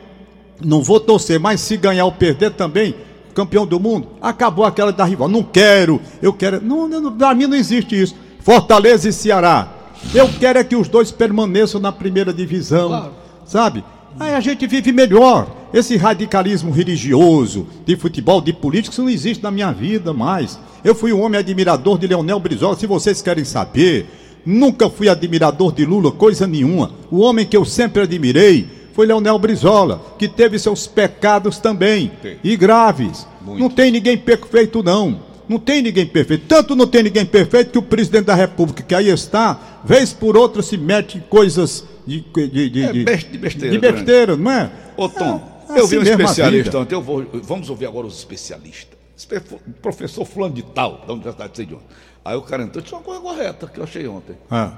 Não 0.63 0.84
vou 0.84 1.00
torcer, 1.00 1.39
mas 1.39 1.62
se 1.62 1.78
ganhar 1.78 2.06
ou 2.06 2.12
perder 2.12 2.52
também, 2.52 2.93
campeão 3.34 3.65
do 3.65 3.80
mundo, 3.80 4.08
acabou 4.22 4.65
aquela 4.65 4.91
da 4.91 5.06
rival. 5.06 5.30
Não 5.30 5.41
quero, 5.41 6.02
eu 6.22 6.34
quero. 6.34 6.62
Não, 6.62 6.88
não, 6.88 7.12
pra 7.15 7.34
mim 7.34 7.48
não 7.48 7.56
existe 7.56 8.00
isso. 8.00 8.15
Fortaleza 8.41 9.08
e 9.08 9.13
Ceará. 9.13 9.74
Eu 10.13 10.30
quero 10.39 10.60
é 10.60 10.63
que 10.63 10.76
os 10.76 10.88
dois 10.88 11.12
permaneçam 11.12 11.80
na 11.80 11.91
primeira 11.91 12.34
divisão. 12.34 12.89
Claro. 12.89 13.12
Sabe? 13.45 13.84
Aí 14.19 14.34
a 14.34 14.39
gente 14.39 14.65
vive 14.67 14.91
melhor. 14.91 15.48
Esse 15.74 15.98
radicalismo 15.98 16.72
religioso, 16.72 17.67
de 17.86 17.95
futebol, 17.95 18.41
de 18.41 18.52
política, 18.52 18.91
isso 18.91 19.04
não 19.04 19.10
existe 19.10 19.43
na 19.43 19.52
minha 19.52 19.72
vida 19.72 20.13
mais. 20.13 20.60
Eu 20.84 20.95
fui 20.95 21.13
um 21.13 21.22
homem 21.22 21.39
admirador 21.39 21.98
de 21.98 22.08
Leonel 22.08 22.39
Brizola, 22.39 22.76
se 22.76 22.88
vocês 22.88 23.22
querem 23.22 23.45
saber. 23.45 24.08
Nunca 24.45 24.89
fui 24.89 25.10
admirador 25.10 25.71
de 25.71 25.86
Lula, 25.86 26.12
coisa 26.12 26.47
nenhuma. 26.47 26.91
O 27.12 27.19
homem 27.19 27.45
que 27.45 27.58
eu 27.58 27.65
sempre 27.65 28.02
admirei 28.02 28.67
foi 28.93 29.06
Leonel 29.06 29.39
Brizola, 29.39 30.02
que 30.17 30.28
teve 30.28 30.60
seus 30.60 30.88
pecados 30.88 31.58
também, 31.58 32.12
e 32.43 32.58
graves. 32.58 33.25
Muito. 33.41 33.60
Não 33.60 33.69
tem 33.69 33.91
ninguém 33.91 34.17
perfeito, 34.17 34.84
não. 34.84 35.21
Não 35.47 35.58
tem 35.58 35.82
ninguém 35.82 36.06
perfeito. 36.06 36.45
Tanto 36.47 36.75
não 36.75 36.86
tem 36.86 37.04
ninguém 37.04 37.25
perfeito 37.25 37.71
que 37.71 37.78
o 37.78 37.82
presidente 37.82 38.25
da 38.25 38.36
República, 38.36 38.84
que 38.84 38.93
aí 38.93 39.10
está, 39.10 39.82
vez 39.84 40.13
por 40.13 40.38
outra 40.38 40.62
se 40.62 40.78
mete 40.78 41.17
em 41.17 41.21
coisas 41.21 41.86
de, 42.06 42.19
de, 42.21 42.69
de, 42.69 42.84
é, 42.84 42.91
de, 42.91 43.38
besteira. 43.38 43.71
De 43.71 43.80
besteira, 43.80 44.38
não 44.38 44.52
é? 44.52 44.71
Ô, 44.95 45.10
Tom, 45.10 45.41
é, 45.69 45.80
eu 45.80 45.88
vi 45.88 45.97
um 45.97 46.04
especialista 46.04 46.78
ontem, 46.78 46.95
eu 46.95 47.02
vou, 47.02 47.25
vamos 47.43 47.69
ouvir 47.69 47.86
agora 47.86 48.06
os 48.06 48.17
especialistas. 48.17 48.99
Professor 49.82 50.25
fulano 50.25 50.54
de 50.54 50.63
tal, 50.63 51.04
da 51.06 51.13
Universidade 51.13 51.52
de 51.52 51.58
Seidion. 51.58 51.80
Aí 52.30 52.36
o 52.36 52.44
cara 52.44 52.62
entrou, 52.62 52.84
tinha 52.84 52.96
uma 52.96 53.04
coisa 53.04 53.20
correta 53.20 53.65
que 53.65 53.80
eu 53.80 53.84
achei 53.84 54.08
ontem. 54.08 54.36
Ah. 54.52 54.74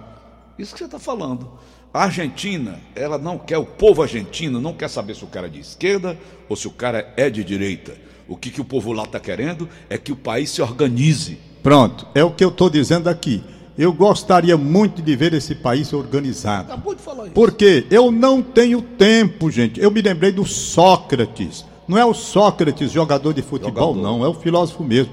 Isso 0.57 0.71
que 0.71 0.79
você 0.79 0.85
está 0.85 0.97
falando. 0.97 1.51
A 1.93 2.03
Argentina, 2.03 2.79
ela 2.95 3.17
não 3.17 3.37
quer, 3.37 3.57
o 3.57 3.65
povo 3.65 4.01
argentino 4.01 4.61
não 4.61 4.73
quer 4.73 4.89
saber 4.89 5.17
se 5.17 5.25
o 5.25 5.27
cara 5.27 5.47
é 5.47 5.49
de 5.49 5.59
esquerda 5.59 6.17
ou 6.47 6.55
se 6.55 6.65
o 6.65 6.71
cara 6.71 7.13
é 7.17 7.29
de 7.29 7.43
direita. 7.43 7.93
O 8.25 8.37
que, 8.37 8.49
que 8.49 8.61
o 8.61 8.63
povo 8.63 8.93
lá 8.93 9.03
está 9.03 9.19
querendo 9.19 9.67
é 9.89 9.97
que 9.97 10.13
o 10.13 10.15
país 10.15 10.49
se 10.49 10.61
organize. 10.61 11.37
Pronto, 11.61 12.07
é 12.15 12.23
o 12.23 12.31
que 12.31 12.41
eu 12.41 12.47
estou 12.47 12.69
dizendo 12.69 13.09
aqui. 13.09 13.43
Eu 13.77 13.91
gostaria 13.91 14.55
muito 14.55 15.01
de 15.01 15.13
ver 15.13 15.33
esse 15.33 15.53
país 15.53 15.91
organizado. 15.91 16.71
Acabou 16.71 16.95
de 16.95 17.01
falar 17.01 17.25
isso. 17.25 17.33
Porque 17.33 17.85
eu 17.91 18.13
não 18.13 18.41
tenho 18.41 18.81
tempo, 18.81 19.51
gente. 19.51 19.77
Eu 19.77 19.91
me 19.91 20.01
lembrei 20.01 20.31
do 20.31 20.45
Sócrates. 20.45 21.65
Não 21.85 21.97
é 21.97 22.05
o 22.05 22.13
Sócrates, 22.13 22.93
jogador 22.93 23.33
de 23.33 23.41
futebol, 23.41 23.93
jogador. 23.93 24.01
não. 24.01 24.23
É 24.23 24.29
o 24.29 24.33
filósofo 24.35 24.85
mesmo. 24.85 25.11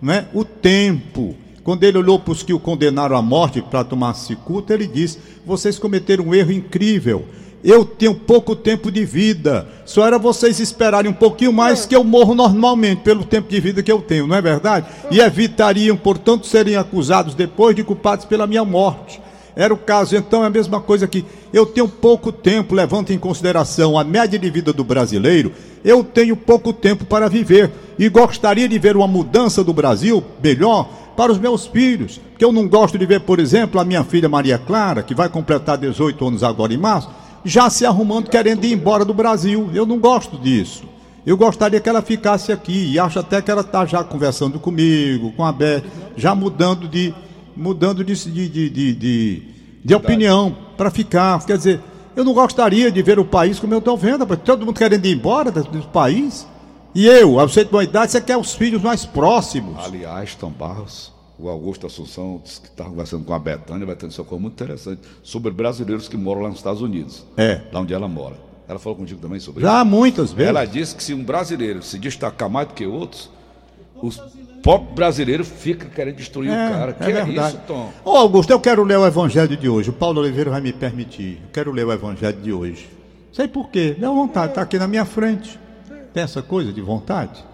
Não 0.00 0.14
é 0.14 0.28
o 0.32 0.44
tempo. 0.44 1.34
Quando 1.62 1.84
ele 1.84 1.98
olhou 1.98 2.18
para 2.18 2.32
os 2.32 2.42
que 2.42 2.54
o 2.54 2.58
condenaram 2.58 3.16
à 3.16 3.22
morte 3.22 3.60
para 3.60 3.84
tomar 3.84 4.14
cicuta, 4.14 4.72
ele 4.72 4.86
disse: 4.86 5.18
Vocês 5.44 5.78
cometeram 5.78 6.24
um 6.24 6.34
erro 6.34 6.52
incrível. 6.52 7.24
Eu 7.62 7.84
tenho 7.84 8.14
pouco 8.14 8.56
tempo 8.56 8.90
de 8.90 9.04
vida. 9.04 9.68
Só 9.84 10.06
era 10.06 10.18
vocês 10.18 10.58
esperarem 10.58 11.10
um 11.10 11.14
pouquinho 11.14 11.52
mais 11.52 11.84
que 11.84 11.94
eu 11.94 12.02
morro 12.02 12.34
normalmente 12.34 13.02
pelo 13.02 13.22
tempo 13.22 13.50
de 13.50 13.60
vida 13.60 13.82
que 13.82 13.92
eu 13.92 14.00
tenho, 14.00 14.26
não 14.26 14.34
é 14.34 14.40
verdade? 14.40 14.86
E 15.10 15.20
evitariam, 15.20 15.94
portanto, 15.94 16.46
serem 16.46 16.76
acusados 16.76 17.34
depois 17.34 17.76
de 17.76 17.84
culpados 17.84 18.24
pela 18.24 18.46
minha 18.46 18.64
morte. 18.64 19.20
Era 19.54 19.74
o 19.74 19.76
caso, 19.76 20.16
então 20.16 20.42
é 20.42 20.46
a 20.46 20.50
mesma 20.50 20.80
coisa 20.80 21.06
que 21.06 21.24
eu 21.52 21.66
tenho 21.66 21.88
pouco 21.88 22.32
tempo, 22.32 22.74
levando 22.74 23.10
em 23.10 23.18
consideração 23.18 23.98
a 23.98 24.04
média 24.04 24.38
de 24.38 24.48
vida 24.48 24.72
do 24.72 24.84
brasileiro, 24.84 25.52
eu 25.84 26.02
tenho 26.04 26.36
pouco 26.36 26.72
tempo 26.72 27.04
para 27.04 27.28
viver 27.28 27.70
e 27.98 28.08
gostaria 28.08 28.68
de 28.68 28.78
ver 28.78 28.96
uma 28.96 29.08
mudança 29.08 29.62
do 29.62 29.74
Brasil 29.74 30.24
melhor 30.42 30.88
para 31.16 31.32
os 31.32 31.38
meus 31.38 31.66
filhos, 31.66 32.20
que 32.38 32.44
eu 32.44 32.52
não 32.52 32.68
gosto 32.68 32.98
de 32.98 33.04
ver, 33.06 33.20
por 33.20 33.38
exemplo, 33.38 33.80
a 33.80 33.84
minha 33.84 34.02
filha 34.04 34.28
Maria 34.28 34.58
Clara, 34.58 35.02
que 35.02 35.14
vai 35.14 35.28
completar 35.28 35.76
18 35.76 36.26
anos 36.26 36.42
agora 36.42 36.72
em 36.72 36.78
março, 36.78 37.10
já 37.44 37.68
se 37.70 37.84
arrumando, 37.86 38.28
querendo 38.28 38.64
ir 38.64 38.72
embora 38.72 39.04
do 39.04 39.14
Brasil. 39.14 39.70
Eu 39.74 39.86
não 39.86 39.98
gosto 39.98 40.38
disso. 40.38 40.84
Eu 41.24 41.36
gostaria 41.36 41.80
que 41.80 41.88
ela 41.88 42.00
ficasse 42.00 42.50
aqui 42.50 42.92
e 42.92 42.98
acho 42.98 43.18
até 43.18 43.42
que 43.42 43.50
ela 43.50 43.60
está 43.60 43.84
já 43.84 44.02
conversando 44.02 44.58
comigo, 44.58 45.32
com 45.32 45.44
a 45.44 45.52
Beth, 45.52 45.82
já 46.16 46.34
mudando 46.34 46.88
de 46.88 47.14
mudando 47.56 48.02
de, 48.02 48.14
de, 48.14 48.48
de, 48.48 48.94
de, 48.94 49.42
de 49.84 49.94
opinião 49.94 50.56
para 50.78 50.90
ficar. 50.90 51.44
Quer 51.44 51.58
dizer, 51.58 51.80
eu 52.16 52.24
não 52.24 52.32
gostaria 52.32 52.90
de 52.90 53.02
ver 53.02 53.18
o 53.18 53.24
país 53.24 53.58
como 53.58 53.74
eu 53.74 53.78
estou 53.78 53.96
vendo, 53.96 54.26
todo 54.38 54.64
mundo 54.64 54.78
querendo 54.78 55.04
ir 55.04 55.14
embora 55.14 55.50
do, 55.50 55.62
do 55.62 55.82
país. 55.88 56.46
E 56.94 57.06
eu, 57.06 57.38
a 57.38 57.44
você 57.44 57.64
de 57.64 57.70
boa 57.70 57.84
idade, 57.84 58.10
você 58.10 58.20
quer 58.20 58.36
os 58.36 58.54
filhos 58.54 58.82
mais 58.82 59.04
próximos. 59.04 59.76
Aliás, 59.84 60.34
Tom 60.34 60.50
Barros, 60.50 61.12
o 61.38 61.48
Augusto 61.48 61.86
Assunção 61.86 62.40
disse 62.42 62.60
que 62.60 62.68
estava 62.68 62.90
conversando 62.90 63.24
com 63.24 63.32
a 63.32 63.38
Betânia, 63.38 63.86
vai 63.86 63.94
ter 63.94 64.06
uma 64.06 64.24
coisa 64.24 64.42
muito 64.42 64.54
interessante, 64.54 65.00
sobre 65.22 65.50
brasileiros 65.52 66.08
que 66.08 66.16
moram 66.16 66.42
lá 66.42 66.48
nos 66.48 66.58
Estados 66.58 66.82
Unidos. 66.82 67.24
É. 67.36 67.60
Lá 67.72 67.80
onde 67.80 67.94
ela 67.94 68.08
mora. 68.08 68.36
Ela 68.68 68.78
falou 68.78 68.98
contigo 68.98 69.20
também 69.20 69.40
sobre 69.40 69.62
Já 69.62 69.68
isso? 69.68 69.78
Já 69.78 69.84
muitas 69.84 70.32
vezes. 70.32 70.48
Ela 70.48 70.64
disse 70.64 70.94
que 70.94 71.02
se 71.02 71.14
um 71.14 71.24
brasileiro 71.24 71.82
se 71.82 71.98
destacar 71.98 72.48
mais 72.48 72.68
do 72.68 72.74
que 72.74 72.86
outros, 72.86 73.30
os 74.02 74.20
próprios 74.62 74.94
brasileiros 74.94 75.48
ficam 75.48 75.88
querendo 75.90 76.16
destruir 76.16 76.50
é, 76.50 76.66
o 76.66 76.70
cara. 76.70 76.92
Que 76.92 77.10
é, 77.10 77.20
é 77.20 77.28
isso, 77.28 77.60
Tom? 77.66 77.90
Ô 78.04 78.10
Augusto, 78.10 78.50
eu 78.50 78.60
quero 78.60 78.84
ler 78.84 78.98
o 78.98 79.06
evangelho 79.06 79.56
de 79.56 79.68
hoje. 79.68 79.90
O 79.90 79.92
Paulo 79.92 80.20
Oliveira 80.20 80.50
vai 80.50 80.60
me 80.60 80.72
permitir. 80.72 81.40
Eu 81.42 81.50
quero 81.52 81.72
ler 81.72 81.86
o 81.86 81.92
evangelho 81.92 82.40
de 82.40 82.52
hoje. 82.52 82.88
Sei 83.32 83.48
por 83.48 83.70
quê. 83.70 83.96
Dá 83.98 84.08
vontade, 84.10 84.52
está 84.52 84.62
aqui 84.62 84.78
na 84.78 84.86
minha 84.86 85.04
frente. 85.04 85.58
Tem 86.12 86.24
essa 86.24 86.42
coisa 86.42 86.72
de 86.72 86.80
vontade? 86.80 87.44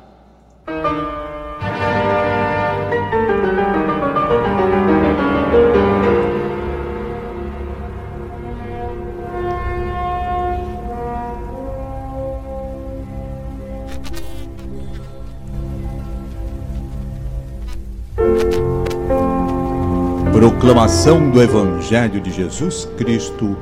Proclamação 20.32 21.30
do 21.30 21.42
Evangelho 21.42 22.20
de 22.22 22.32
Jesus 22.32 22.88
Cristo 22.96 23.54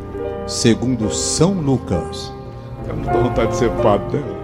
segundo 0.47 1.11
São 1.13 1.53
Lucas. 1.55 2.33
Tenho 2.85 3.25
vontade 3.25 3.51
de 3.51 3.57
ser 3.57 3.71
padre, 3.83 4.19
né? 4.19 4.44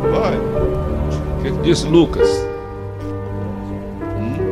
Vai. 0.00 0.36
O 0.36 1.42
que 1.42 1.50
disse 1.62 1.86
Lucas? 1.86 2.28
Hum? 4.16 4.50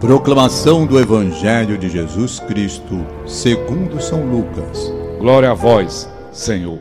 Proclamação 0.00 0.86
do 0.86 0.98
Evangelho 0.98 1.76
de 1.76 1.88
Jesus 1.88 2.40
Cristo 2.40 3.04
segundo 3.26 4.00
São 4.00 4.24
Lucas. 4.24 4.92
Glória 5.18 5.50
a 5.50 5.54
vós, 5.54 6.08
Senhor. 6.32 6.78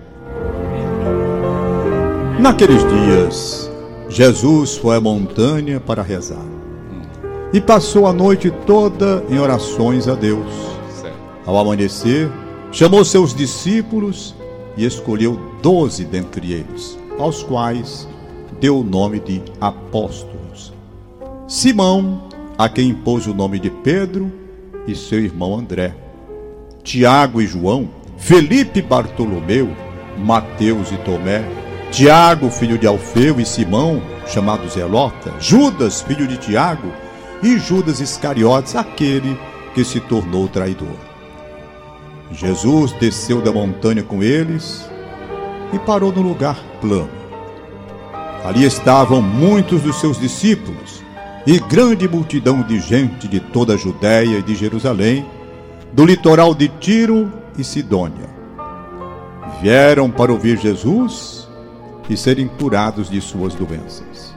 Naqueles 2.39 2.83
dias 2.87 3.69
Jesus 4.07 4.77
foi 4.77 4.95
à 4.95 5.01
montanha 5.01 5.79
para 5.79 6.01
rezar. 6.01 6.45
E 7.51 7.59
passou 7.59 8.07
a 8.07 8.13
noite 8.13 8.51
toda 8.65 9.23
em 9.29 9.39
orações 9.39 10.07
a 10.07 10.15
Deus. 10.15 10.47
Ao 11.45 11.57
amanhecer, 11.57 12.29
chamou 12.71 13.03
seus 13.03 13.33
discípulos 13.33 14.35
e 14.75 14.85
escolheu 14.85 15.39
doze 15.61 16.03
dentre 16.03 16.51
eles, 16.53 16.97
aos 17.17 17.43
quais 17.43 18.07
deu 18.59 18.79
o 18.79 18.83
nome 18.83 19.19
de 19.19 19.41
apóstolos. 19.59 20.73
Simão, 21.47 22.27
a 22.57 22.67
quem 22.67 22.93
pôs 22.93 23.27
o 23.27 23.33
nome 23.33 23.59
de 23.59 23.69
Pedro, 23.69 24.31
e 24.87 24.95
seu 24.95 25.19
irmão 25.19 25.57
André. 25.57 25.93
Tiago 26.83 27.41
e 27.41 27.47
João, 27.47 27.89
Felipe 28.17 28.79
e 28.79 28.81
Bartolomeu, 28.81 29.69
Mateus 30.17 30.91
e 30.91 30.97
Tomé, 30.97 31.43
Tiago, 31.91 32.49
filho 32.49 32.77
de 32.77 32.87
Alfeu, 32.87 33.39
e 33.39 33.45
Simão, 33.45 34.01
chamado 34.27 34.67
Zelota, 34.69 35.33
Judas, 35.39 36.01
filho 36.01 36.27
de 36.27 36.37
Tiago, 36.37 36.91
e 37.41 37.57
Judas 37.57 37.99
Iscariotes, 37.99 38.75
aquele 38.75 39.37
que 39.73 39.83
se 39.83 39.99
tornou 39.99 40.47
traidor. 40.47 41.06
Jesus 42.31 42.91
desceu 42.93 43.41
da 43.41 43.51
montanha 43.51 44.03
com 44.03 44.21
eles 44.21 44.87
e 45.73 45.79
parou 45.79 46.11
no 46.11 46.21
lugar 46.21 46.57
plano. 46.81 47.09
Ali 48.43 48.63
estavam 48.65 49.21
muitos 49.21 49.81
dos 49.81 49.99
seus 49.99 50.19
discípulos 50.19 51.03
e 51.45 51.59
grande 51.59 52.07
multidão 52.07 52.61
de 52.61 52.79
gente 52.79 53.27
de 53.27 53.39
toda 53.39 53.73
a 53.73 53.77
Judéia 53.77 54.39
e 54.39 54.43
de 54.43 54.55
Jerusalém, 54.55 55.25
do 55.93 56.05
litoral 56.05 56.53
de 56.53 56.67
Tiro 56.67 57.31
e 57.57 57.63
Sidônia. 57.63 58.29
Vieram 59.61 60.11
para 60.11 60.31
ouvir 60.31 60.57
Jesus 60.57 61.47
e 62.09 62.15
serem 62.15 62.47
curados 62.47 63.09
de 63.09 63.19
suas 63.21 63.55
doenças. 63.55 64.35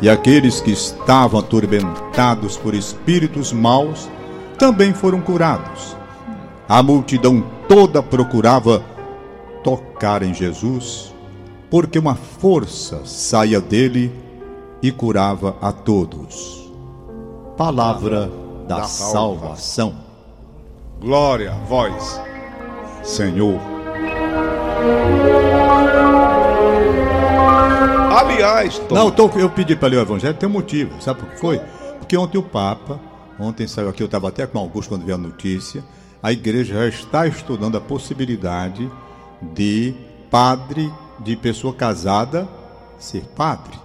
E 0.00 0.08
aqueles 0.08 0.60
que 0.60 0.70
estavam 0.70 1.40
atormentados 1.40 2.56
por 2.56 2.72
espíritos 2.72 3.52
maus 3.52 4.08
também 4.56 4.94
foram 4.94 5.20
curados. 5.20 5.97
A 6.68 6.82
multidão 6.82 7.42
toda 7.68 8.02
procurava 8.02 8.82
tocar 9.64 10.22
em 10.22 10.34
Jesus 10.34 11.14
porque 11.70 11.98
uma 11.98 12.14
força 12.14 13.02
saía 13.04 13.60
dele 13.60 14.12
e 14.82 14.90
curava 14.92 15.56
a 15.60 15.72
todos. 15.72 16.70
Palavra 17.56 18.30
da 18.66 18.84
salvação. 18.84 19.94
Glória 21.00 21.52
a 21.52 21.56
vós, 21.64 22.20
Senhor. 23.02 23.58
Aliás, 28.16 28.78
Tom, 28.88 28.94
Não, 28.94 29.04
eu, 29.06 29.10
tô- 29.10 29.28
eu 29.38 29.50
pedi 29.50 29.74
para 29.76 29.88
ler 29.88 29.96
o 29.98 30.00
Evangelho, 30.02 30.34
tem 30.34 30.48
um 30.48 30.52
motivo. 30.52 31.00
Sabe 31.00 31.20
por 31.20 31.28
que 31.30 31.38
foi? 31.38 31.60
Porque 31.98 32.16
ontem 32.16 32.38
o 32.38 32.42
Papa, 32.42 32.98
ontem 33.38 33.66
saiu 33.66 33.88
aqui, 33.88 34.02
eu 34.02 34.06
estava 34.06 34.28
até 34.28 34.46
com 34.46 34.58
o 34.58 34.60
Augusto 34.62 34.88
quando 34.90 35.04
veio 35.04 35.14
a 35.16 35.18
notícia, 35.20 35.84
a 36.22 36.32
igreja 36.32 36.74
já 36.74 36.88
está 36.88 37.26
estudando 37.26 37.76
a 37.76 37.80
possibilidade 37.80 38.90
de 39.54 39.94
padre, 40.30 40.92
de 41.20 41.36
pessoa 41.36 41.72
casada, 41.72 42.48
ser 42.98 43.22
padre. 43.36 43.78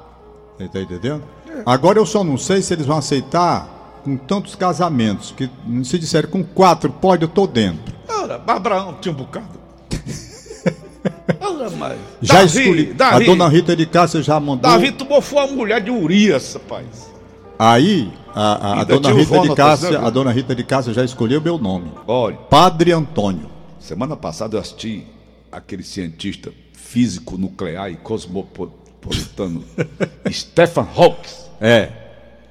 Você 0.57 0.65
está 0.65 0.81
entendendo? 0.81 1.23
Agora 1.65 1.99
eu 1.99 2.05
só 2.05 2.23
não 2.23 2.37
sei 2.37 2.61
se 2.61 2.73
eles 2.73 2.85
vão 2.85 2.97
aceitar 2.97 4.01
com 4.03 4.17
tantos 4.17 4.55
casamentos, 4.55 5.33
que 5.35 5.49
se 5.83 5.97
disserem 5.97 6.29
com 6.29 6.43
quatro 6.43 6.89
pode, 6.89 7.23
eu 7.23 7.27
tô 7.27 7.47
dentro. 7.47 7.93
Ora, 8.07 8.41
Abraão 8.45 8.97
tinha 8.99 9.13
um 9.13 9.17
bocado. 9.17 9.59
Ora, 11.39 11.69
mas. 11.69 11.97
Já 12.21 12.35
Davi, 12.35 12.59
escolhi. 12.59 12.93
Davi, 12.93 13.23
a 13.23 13.25
dona 13.25 13.47
Rita 13.47 13.75
de 13.75 13.85
Cássia 13.85 14.21
já 14.21 14.39
mandou. 14.39 14.69
Davi 14.69 14.91
tomou 14.91 15.21
foi 15.21 15.43
a 15.43 15.47
mulher 15.47 15.81
de 15.81 15.91
Urias, 15.91 16.53
rapaz. 16.53 17.11
Aí, 17.57 18.11
a, 18.35 18.41
a- 18.77 18.81
a 18.81 18.83
dona 18.83 19.11
Rita 19.11 19.39
de 19.41 19.55
Cássia, 19.55 19.99
a 19.99 20.09
dona 20.09 20.31
Rita 20.31 20.55
de 20.55 20.63
Cássia 20.63 20.93
já 20.93 21.03
escolheu 21.03 21.41
meu 21.41 21.57
nome. 21.57 21.91
Olha, 22.07 22.35
Padre 22.35 22.91
Antônio. 22.91 23.49
semana 23.79 24.15
passada 24.15 24.55
eu 24.57 24.61
assisti 24.61 25.05
aquele 25.51 25.83
cientista 25.83 26.51
físico 26.73 27.37
nuclear 27.37 27.91
e 27.91 27.95
cosmopolitano 27.95 29.63
Stephen 30.31 30.87
Hawking. 30.95 31.43
É. 31.61 31.89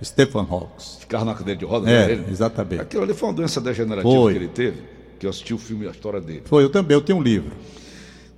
Stephen 0.02 0.46
Hawks. 0.50 0.96
Ficava 1.00 1.24
na 1.24 1.34
cadeira 1.34 1.58
de 1.58 1.64
rodas, 1.64 1.88
É, 1.88 2.06
né, 2.06 2.12
ele? 2.12 2.24
exatamente. 2.30 2.80
Aquilo 2.82 3.02
ali 3.04 3.14
foi 3.14 3.28
uma 3.28 3.34
doença 3.34 3.60
degenerativa 3.60 4.12
Foi. 4.14 4.32
que 4.32 4.38
ele 4.38 4.48
teve, 4.48 4.82
que 5.18 5.26
eu 5.26 5.30
assisti 5.30 5.54
o 5.54 5.58
filme 5.58 5.84
e 5.84 5.88
a 5.88 5.92
história 5.92 6.20
dele. 6.20 6.42
Foi, 6.44 6.64
eu 6.64 6.70
também, 6.70 6.96
eu 6.96 7.00
tenho 7.00 7.18
um 7.18 7.22
livro. 7.22 7.52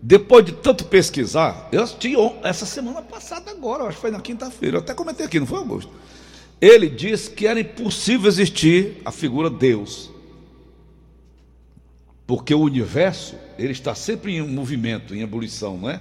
Depois 0.03 0.45
de 0.45 0.53
tanto 0.53 0.85
pesquisar, 0.85 1.69
eu 1.73 1.83
assisti 1.83 2.15
essa 2.43 2.67
semana 2.67 3.01
passada 3.01 3.51
agora, 3.51 3.85
acho 3.85 3.95
que 3.95 4.01
foi 4.03 4.11
na 4.11 4.21
quinta-feira, 4.21 4.77
eu 4.77 4.81
até 4.81 4.93
comentei 4.93 5.25
aqui, 5.25 5.41
não 5.41 5.47
foi, 5.47 5.59
Augusto? 5.59 5.91
Ele 6.65 6.89
disse 6.89 7.31
que 7.31 7.47
era 7.47 7.61
impossível 7.61 8.27
existir 8.27 9.03
a 9.05 9.13
figura 9.13 9.51
Deus. 9.51 10.11
Porque 12.27 12.55
o 12.55 12.61
universo, 12.61 13.37
ele 13.59 13.73
está 13.73 13.95
sempre 13.95 14.35
em 14.35 14.41
movimento, 14.41 15.15
em 15.15 15.21
ebulição, 15.21 15.77
não 15.77 15.91
é? 15.91 16.01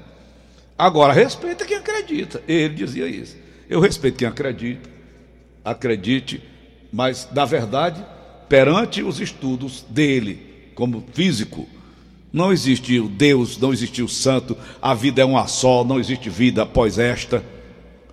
Agora, 0.78 1.12
respeita 1.12 1.65
quem 1.65 1.76
acredita. 1.76 2.41
Ele 2.47 2.76
dizia 2.76 3.08
isso. 3.08 3.36
Eu 3.69 3.82
respeito 3.82 4.19
quem 4.19 4.26
acredita, 4.26 4.89
acredite, 5.65 6.41
mas, 6.93 7.28
na 7.34 7.43
verdade, 7.43 8.02
perante 8.47 9.04
os 9.04 9.19
estudos 9.19 9.86
dele, 9.89 10.71
como 10.76 11.04
físico, 11.12 11.67
não 12.32 12.54
existe 12.54 12.97
o 13.02 13.10
Deus, 13.10 13.58
não 13.58 13.73
existe 13.73 14.02
o 14.02 14.08
santo, 14.08 14.58
a 14.82 14.93
vida 14.93 15.21
é 15.21 15.26
uma 15.26 15.45
só, 15.45 15.84
não 15.84 15.99
existe 15.99 16.30
vida 16.30 16.63
após 16.63 16.97
esta. 16.97 17.43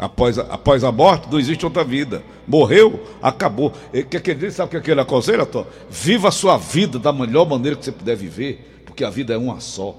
Após 0.01 0.39
a, 0.39 0.43
após 0.45 0.83
a 0.83 0.91
morte, 0.91 1.29
não 1.31 1.39
existe 1.39 1.63
outra 1.63 1.85
vida. 1.85 2.23
Morreu, 2.49 2.99
acabou. 3.23 3.71
O 3.93 4.05
que, 4.05 4.19
que 4.19 4.31
ele 4.31 4.41
diz? 4.47 4.55
Sabe 4.55 4.69
o 4.69 4.71
que, 4.71 4.85
que 4.87 4.91
ele 4.91 5.01
aconselha, 5.01 5.45
Tom? 5.45 5.67
Viva 5.91 6.29
a 6.29 6.31
sua 6.31 6.57
vida 6.57 6.99
da 6.99 7.13
melhor 7.13 7.47
maneira 7.47 7.77
que 7.77 7.85
você 7.85 7.93
puder 7.93 8.17
viver, 8.17 8.83
porque 8.87 9.05
a 9.05 9.11
vida 9.11 9.35
é 9.35 9.37
uma 9.37 9.61
só. 9.61 9.95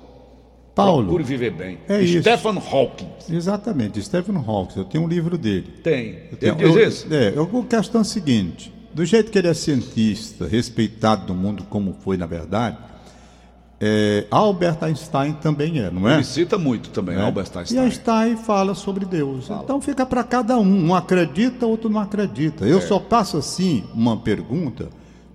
Paulo. 0.73 1.03
Procure 1.03 1.23
viver 1.23 1.51
bem. 1.51 1.77
É 1.87 2.01
isso. 2.01 2.21
Stephen 2.21 2.57
Hawking 2.71 3.09
Exatamente, 3.29 4.01
Stephen 4.01 4.37
Hawking. 4.37 4.79
Eu 4.79 4.85
tenho 4.85 5.03
um 5.03 5.07
livro 5.07 5.37
dele. 5.37 5.67
tem. 5.83 6.15
Eu- 6.41 6.53
Ele 6.53 6.63
diz 6.67 6.75
eu- 6.75 6.87
isso? 6.87 7.07
É, 7.13 7.33
eu, 7.35 7.43
a 7.43 7.65
questão 7.65 7.99
é 7.99 8.01
a 8.01 8.05
seguinte: 8.05 8.73
do 8.93 9.05
jeito 9.05 9.29
que 9.31 9.37
ele 9.37 9.49
é 9.49 9.53
cientista, 9.53 10.47
respeitado 10.47 11.31
no 11.31 11.39
mundo 11.39 11.63
como 11.69 11.95
foi 12.03 12.17
na 12.17 12.25
verdade, 12.25 12.77
é, 13.83 14.27
Albert 14.29 14.77
Einstein 14.83 15.33
também 15.33 15.79
é, 15.79 15.89
não 15.89 16.07
é? 16.07 16.13
Ele 16.13 16.23
cita 16.23 16.55
muito 16.55 16.91
também, 16.91 17.15
né? 17.15 17.23
Albert 17.23 17.47
E 17.55 17.57
Einstein. 17.57 17.79
Einstein 17.79 18.37
fala 18.37 18.75
sobre 18.75 19.05
Deus. 19.05 19.49
Então 19.49 19.81
fica 19.81 20.05
para 20.05 20.23
cada 20.23 20.55
um. 20.59 20.85
Um 20.85 20.93
acredita, 20.93 21.65
outro 21.65 21.89
não 21.89 21.99
acredita. 21.99 22.63
É. 22.63 22.71
Eu 22.71 22.79
só 22.79 22.99
passo 22.99 23.37
assim 23.37 23.83
uma 23.95 24.15
pergunta 24.17 24.89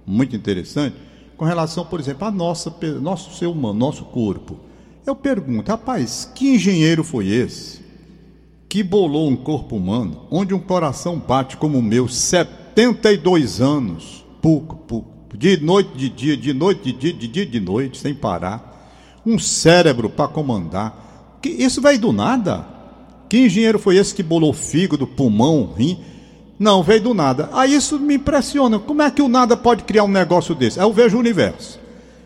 muito 0.06 0.36
interessante 0.36 0.94
com 1.36 1.44
relação, 1.44 1.84
por 1.84 1.98
exemplo, 1.98 2.28
a 2.28 2.30
nossa 2.30 2.72
nosso 3.00 3.36
ser 3.36 3.46
humano, 3.46 3.80
nosso 3.80 4.04
corpo. 4.04 4.60
Eu 5.04 5.16
pergunto, 5.16 5.68
rapaz, 5.68 6.30
que 6.32 6.54
engenheiro 6.54 7.02
foi 7.02 7.26
esse 7.26 7.84
que 8.68 8.80
bolou 8.80 9.28
um 9.28 9.36
corpo 9.36 9.74
humano 9.74 10.26
onde 10.30 10.54
um 10.54 10.60
coração 10.60 11.18
bate 11.18 11.56
como 11.56 11.78
o 11.78 11.82
meu 11.82 12.08
72 12.08 13.60
anos, 13.60 14.24
pouco, 14.40 14.76
pouco, 14.76 15.15
de 15.36 15.56
noite, 15.58 15.90
de 15.96 16.08
dia, 16.08 16.36
de 16.36 16.52
noite, 16.52 16.80
de 16.84 16.92
dia, 16.92 17.12
de 17.12 17.28
dia, 17.28 17.46
de 17.46 17.60
noite, 17.60 17.98
sem 17.98 18.14
parar, 18.14 19.20
um 19.24 19.38
cérebro 19.38 20.08
para 20.08 20.28
comandar. 20.28 21.38
Que 21.42 21.48
isso 21.48 21.80
veio 21.80 21.98
do 21.98 22.12
nada? 22.12 22.64
Que 23.28 23.38
engenheiro 23.46 23.78
foi 23.78 23.96
esse 23.96 24.14
que 24.14 24.22
bolou 24.22 24.52
fígado, 24.52 25.06
pulmão, 25.06 25.72
rim? 25.76 25.98
Não, 26.58 26.82
veio 26.82 27.02
do 27.02 27.14
nada. 27.14 27.50
Aí 27.52 27.74
isso 27.74 27.98
me 27.98 28.14
impressiona. 28.14 28.78
Como 28.78 29.02
é 29.02 29.10
que 29.10 29.20
o 29.20 29.28
nada 29.28 29.56
pode 29.56 29.82
criar 29.84 30.04
um 30.04 30.08
negócio 30.08 30.54
desse? 30.54 30.78
Aí 30.80 30.86
eu 30.86 30.92
vejo 30.92 31.16
o 31.16 31.20
universo. 31.20 31.78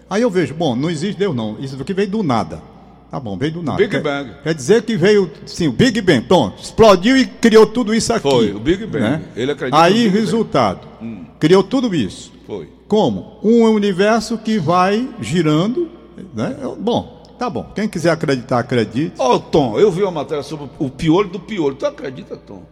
Aí 0.09 0.23
eu 0.23 0.31
vejo, 0.31 0.55
bom, 0.55 0.77
não 0.77 0.90
existe 0.90 1.18
Deus 1.18 1.35
não. 1.35 1.57
Isso 1.59 1.77
aqui 1.81 1.92
veio 1.92 2.09
do 2.11 2.23
nada. 2.23 2.62
Tá 3.11 3.18
bom, 3.18 3.37
veio 3.37 3.55
do 3.55 3.62
nada. 3.62 3.79
Big 3.79 3.90
Quer- 3.90 4.03
Bang. 4.03 4.31
Quer 4.42 4.55
dizer 4.55 4.83
que 4.83 4.96
veio, 4.96 5.29
sim, 5.44 5.66
o 5.66 5.73
Big 5.73 6.01
Bang, 6.01 6.20
pronto, 6.23 6.62
explodiu 6.62 7.16
e 7.16 7.27
criou 7.27 7.66
tudo 7.66 7.92
isso 7.92 8.12
aqui. 8.12 8.23
Foi, 8.23 8.53
o 8.53 8.61
Big 8.61 8.87
Bang. 8.87 9.01
né? 9.03 9.23
Ele 9.35 9.51
acredita 9.51 9.83
Aí, 9.83 10.09
Bang. 10.09 10.79
Hum. 11.03 11.19
Criou 11.40 11.64
tudo 11.64 11.92
isso. 11.94 12.33
Foi. 12.46 12.68
Como? 12.87 13.38
Um 13.42 13.62
universo 13.70 14.38
que 14.38 14.59
vai 14.59 15.09
girando, 15.20 15.90
né? 16.35 16.57
Bom, 16.79 17.22
tá 17.38 17.48
bom. 17.48 17.72
Quem 17.74 17.88
quiser 17.88 18.11
acreditar, 18.11 18.59
acredite. 18.59 19.20
Ô, 19.20 19.38
Tom, 19.38 19.79
eu 19.79 19.90
vi 19.90 20.03
uma 20.03 20.11
matéria 20.11 20.42
sobre 20.42 20.68
o 20.79 20.90
piolho 20.90 21.31
do 21.31 21.40
piolho. 21.40 21.74
Tu 21.74 21.87
acredita, 21.87 22.37
Tom? 22.37 22.62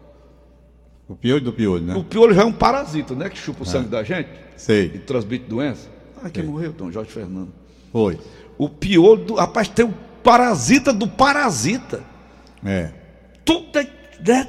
O 1.08 1.16
piolho 1.16 1.42
do 1.42 1.52
piolho, 1.52 1.82
né? 1.82 1.96
O 1.96 2.04
piolho 2.04 2.34
já 2.34 2.42
é 2.42 2.44
um 2.44 2.52
parasita, 2.52 3.14
né? 3.14 3.30
Que 3.30 3.38
chupa 3.38 3.62
o 3.62 3.66
sangue 3.66 3.88
da 3.88 4.02
gente 4.02 4.28
e 4.28 4.60
Sei, 4.60 4.88
transmite 4.90 5.46
doença. 5.46 5.88
Ah, 6.22 6.28
quem 6.28 6.44
morreu, 6.44 6.72
Tom? 6.72 6.90
Jorge 6.90 7.10
Fernando. 7.10 7.48
foi. 7.90 8.18
O 8.58 8.68
piolho 8.68 9.24
do. 9.24 9.34
Rapaz, 9.34 9.68
tem 9.68 9.86
o 9.86 9.94
parasita 10.22 10.92
do 10.92 11.08
parasita. 11.08 12.02
É, 12.64 12.90
Tudo 13.44 13.78
é 13.78 13.84
né, 14.26 14.48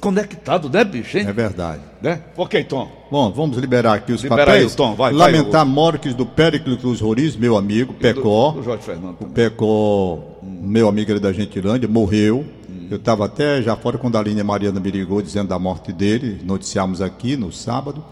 conectado, 0.00 0.68
né, 0.70 0.84
bicho? 0.84 1.18
Hein? 1.18 1.26
é 1.28 1.32
verdade. 1.32 1.80
Né? 2.00 2.20
Ok, 2.36 2.62
Tom. 2.64 2.88
Bom, 3.10 3.32
vamos 3.32 3.56
liberar 3.58 3.94
aqui 3.94 4.12
os 4.12 4.22
Libera 4.22 4.46
papéis. 4.46 4.70
aí, 4.70 4.76
Tom, 4.76 4.94
vai, 4.94 5.12
vai, 5.12 5.32
Lamentar 5.32 5.66
mortes 5.66 6.14
do 6.14 6.24
Péricles 6.24 7.00
Roriz, 7.00 7.34
meu 7.36 7.56
amigo, 7.56 7.92
Pecó. 7.94 8.52
Do 8.52 8.62
Jorge 8.62 8.84
Fernando 8.84 9.14
O 9.14 9.14
também. 9.14 9.34
Pecó, 9.34 10.18
meu 10.42 10.88
amigo 10.88 11.10
ali 11.10 11.20
da 11.20 11.32
Gentilândia, 11.32 11.88
morreu. 11.88 12.44
Eu 12.90 12.96
estava 12.96 13.26
até 13.26 13.60
já 13.60 13.76
fora 13.76 13.98
quando 13.98 14.16
a 14.16 14.20
Aline 14.20 14.42
Mariana 14.42 14.80
me 14.80 14.90
ligou 14.90 15.20
dizendo 15.20 15.48
da 15.48 15.58
morte 15.58 15.92
dele. 15.92 16.40
Noticiamos 16.42 17.02
aqui 17.02 17.36
no 17.36 17.52
sábado. 17.52 18.02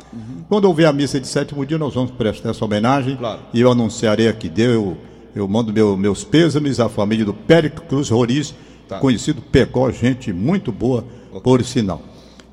Quando 0.51 0.67
houver 0.67 0.85
a 0.87 0.93
missa 0.93 1.19
de 1.19 1.27
sétimo 1.27 1.65
dia, 1.65 1.79
nós 1.79 1.95
vamos 1.95 2.11
prestar 2.11 2.51
essa 2.51 2.63
homenagem. 2.63 3.17
Claro. 3.17 3.41
E 3.55 3.61
eu 3.61 3.71
anunciarei 3.73 4.29
aqui. 4.29 4.53
Eu, 4.59 4.99
eu 5.35 5.49
mando 5.49 5.73
meu- 5.73 5.97
meus 5.97 6.25
pêsames 6.25 6.79
à 6.79 6.91
família 6.91 7.25
do 7.25 7.33
Péricles 7.33 8.11
Roriz, 8.11 8.55
Tá. 8.87 8.99
conhecido 8.99 9.41
Pecó, 9.41 9.91
gente 9.91 10.31
muito 10.33 10.71
boa, 10.71 11.05
por 11.43 11.65
sinal. 11.65 12.03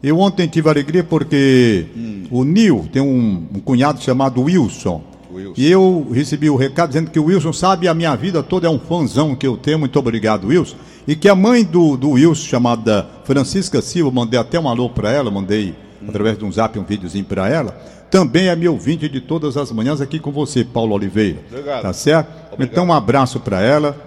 Eu 0.01 0.19
ontem 0.19 0.47
tive 0.47 0.69
alegria 0.69 1.03
porque 1.03 1.85
o 2.29 2.43
Nil 2.43 2.89
tem 2.91 3.01
um, 3.01 3.47
um 3.55 3.59
cunhado 3.59 4.01
chamado 4.01 4.41
Wilson. 4.41 5.01
Wilson. 5.33 5.53
E 5.55 5.71
eu 5.71 6.07
recebi 6.11 6.49
o 6.49 6.55
recado 6.55 6.89
dizendo 6.89 7.09
que 7.09 7.19
o 7.19 7.25
Wilson 7.25 7.53
sabe 7.53 7.87
a 7.87 7.93
minha 7.93 8.15
vida 8.15 8.43
toda, 8.43 8.67
é 8.67 8.69
um 8.69 8.79
fãzão 8.79 9.35
que 9.35 9.47
eu 9.47 9.57
tenho. 9.57 9.79
Muito 9.79 9.97
obrigado, 9.97 10.47
Wilson. 10.47 10.75
E 11.07 11.15
que 11.15 11.27
a 11.27 11.35
mãe 11.35 11.63
do, 11.63 11.97
do 11.97 12.11
Wilson, 12.11 12.43
chamada 12.43 13.07
Francisca 13.23 13.81
Silva, 13.81 14.11
mandei 14.11 14.39
até 14.39 14.59
um 14.59 14.67
alô 14.67 14.89
para 14.89 15.11
ela, 15.11 15.31
mandei 15.31 15.73
através 16.07 16.37
de 16.37 16.45
um 16.45 16.51
zap 16.51 16.77
um 16.77 16.83
videozinho 16.83 17.25
para 17.25 17.49
ela. 17.49 17.71
Também 18.11 18.47
é 18.47 18.55
meu 18.55 18.73
ouvinte 18.73 19.09
de 19.09 19.19
todas 19.19 19.57
as 19.57 19.71
manhãs 19.71 19.99
aqui 19.99 20.19
com 20.19 20.31
você, 20.31 20.63
Paulo 20.63 20.93
Oliveira. 20.93 21.39
Obrigado. 21.49 21.81
Tá 21.81 21.93
certo? 21.93 22.29
Obrigado. 22.51 22.71
Então, 22.71 22.85
um 22.87 22.93
abraço 22.93 23.39
para 23.39 23.61
ela, 23.61 23.97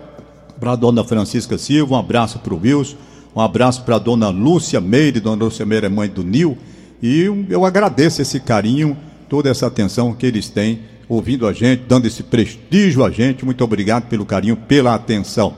para 0.60 0.72
a 0.72 0.76
dona 0.76 1.02
Francisca 1.02 1.58
Silva, 1.58 1.94
um 1.94 1.98
abraço 1.98 2.38
para 2.38 2.54
o 2.54 2.60
Wilson, 2.60 2.96
um 3.36 3.40
abraço 3.42 3.82
para 3.82 3.98
dona 3.98 4.30
Lúcia 4.30 4.80
Meire, 4.80 5.20
dona 5.20 5.44
Lúcia 5.44 5.66
Meire 5.66 5.84
é 5.84 5.88
mãe 5.90 6.08
do 6.08 6.24
Nil. 6.24 6.56
E 7.02 7.30
eu 7.50 7.66
agradeço 7.66 8.22
esse 8.22 8.40
carinho, 8.40 8.96
toda 9.28 9.50
essa 9.50 9.66
atenção 9.66 10.14
que 10.14 10.24
eles 10.24 10.48
têm 10.48 10.80
ouvindo 11.06 11.46
a 11.46 11.52
gente, 11.52 11.82
dando 11.86 12.06
esse 12.06 12.22
prestígio 12.22 13.04
a 13.04 13.10
gente. 13.10 13.44
Muito 13.44 13.62
obrigado 13.62 14.08
pelo 14.08 14.24
carinho, 14.24 14.56
pela 14.56 14.94
atenção. 14.94 15.54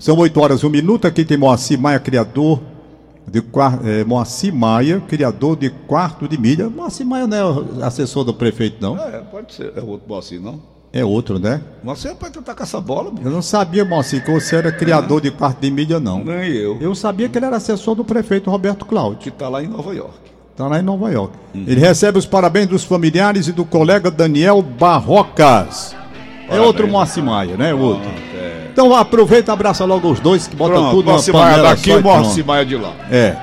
São 0.00 0.18
8 0.18 0.40
horas 0.40 0.60
e 0.62 0.66
um 0.66 0.70
minuto. 0.70 1.06
Aqui 1.06 1.24
tem 1.24 1.36
Moacir 1.36 1.78
Maia, 1.78 2.00
criador 2.00 2.60
de 3.28 3.38
eh, 3.38 4.02
Moacir 4.04 4.52
Maia, 4.52 5.00
criador 5.06 5.56
de 5.56 5.70
quarto 5.70 6.26
de 6.26 6.36
milha. 6.36 6.68
Moacir 6.68 7.06
Maia 7.06 7.28
não 7.28 7.80
é 7.80 7.86
assessor 7.86 8.24
do 8.24 8.34
prefeito, 8.34 8.78
não? 8.80 8.98
É, 8.98 9.20
pode 9.20 9.54
ser. 9.54 9.72
É 9.76 9.80
outro 9.80 10.08
Moacir, 10.08 10.40
não? 10.40 10.71
É 10.92 11.02
outro, 11.02 11.38
né? 11.38 11.62
Você 11.82 12.14
pode 12.14 12.34
tentar 12.34 12.54
com 12.54 12.62
essa 12.62 12.78
bola, 12.78 13.10
Eu 13.24 13.30
não 13.30 13.40
sabia, 13.40 13.82
Moacir, 13.82 14.22
que 14.22 14.30
você 14.30 14.56
era 14.56 14.70
criador 14.70 15.22
de 15.22 15.30
parte 15.30 15.60
de 15.62 15.70
mídia, 15.70 15.98
não. 15.98 16.22
Nem 16.22 16.50
eu. 16.52 16.76
Eu 16.82 16.94
sabia 16.94 17.30
que 17.30 17.38
ele 17.38 17.46
era 17.46 17.56
assessor 17.56 17.94
do 17.94 18.04
prefeito 18.04 18.50
Roberto 18.50 18.84
Cláudio. 18.84 19.20
Que 19.20 19.30
tá 19.30 19.48
lá 19.48 19.62
em 19.62 19.68
Nova 19.68 19.94
York. 19.94 20.18
Está 20.50 20.68
lá 20.68 20.78
em 20.78 20.82
Nova 20.82 21.10
York. 21.10 21.32
Ele 21.54 21.80
recebe 21.80 22.18
os 22.18 22.26
parabéns 22.26 22.66
dos 22.66 22.84
familiares 22.84 23.48
e 23.48 23.52
do 23.52 23.64
colega 23.64 24.10
Daniel 24.10 24.60
Barrocas. 24.60 25.94
é 25.94 26.48
Parabéns. 26.48 26.66
outro 26.66 26.88
Moacir 26.88 27.24
Maia, 27.24 27.56
né? 27.56 27.72
Outro. 27.72 28.10
É. 28.38 28.68
Então 28.70 28.94
aproveita, 28.94 29.50
abraça 29.50 29.86
logo 29.86 30.10
os 30.10 30.20
dois 30.20 30.46
que 30.46 30.54
botam 30.54 30.90
tudo 30.90 31.06
na 31.06 31.12
Moacir 31.12 31.32
Maia 31.32 31.50
panela 31.52 31.68
daqui. 31.70 31.96
Moacir 31.96 32.44
Maia 32.44 32.66
de 32.66 32.76
lá. 32.76 32.92
É. 33.10 33.34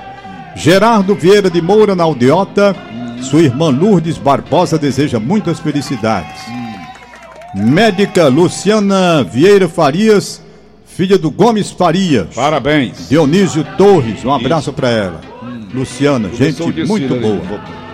Gerardo 0.56 1.16
Vieira 1.16 1.50
de 1.50 1.62
Moura 1.64 1.96
na 1.96 2.04
Aldeota. 2.04 2.76
Sua 3.24 3.42
irmã 3.42 3.70
Lourdes 3.70 4.20
Barbosa 4.20 4.78
deseja 4.78 5.20
muitas 5.20 5.60
felicidades. 5.60 6.59
Médica 7.56 8.28
Luciana 8.28 9.24
Vieira 9.24 9.68
Farias, 9.68 10.40
filha 10.86 11.18
do 11.18 11.32
Gomes 11.32 11.72
Farias. 11.72 12.28
Parabéns. 12.36 13.10
Dionísio 13.10 13.64
Torres, 13.78 14.24
um 14.24 14.32
abraço 14.34 14.72
pra 14.72 14.90
ela. 14.90 15.22
Luciana, 15.74 16.30
gente 16.30 16.58
desfile 16.58 16.86
muito 16.86 17.12
ali, 17.14 17.22
boa. 17.22 17.42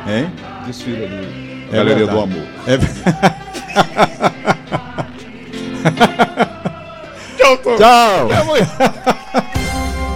Hein? 0.07 0.29
Desfila 0.65 1.05
ali. 1.05 1.27
É 1.71 1.75
Galeria 1.77 2.05
verdade. 2.05 2.17
do 2.17 2.23
Amor. 2.23 2.43
É... 2.67 2.77
Tchau. 7.77 8.29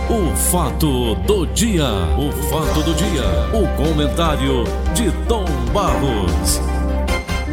O 0.10 0.36
fato 0.36 1.14
do 1.28 1.46
dia. 1.48 1.86
O 2.18 2.32
fato 2.50 2.82
do 2.82 2.94
dia. 2.96 3.22
O 3.54 3.68
comentário 3.78 4.64
de 4.96 5.12
Tom 5.28 5.46
Barros. 5.72 6.60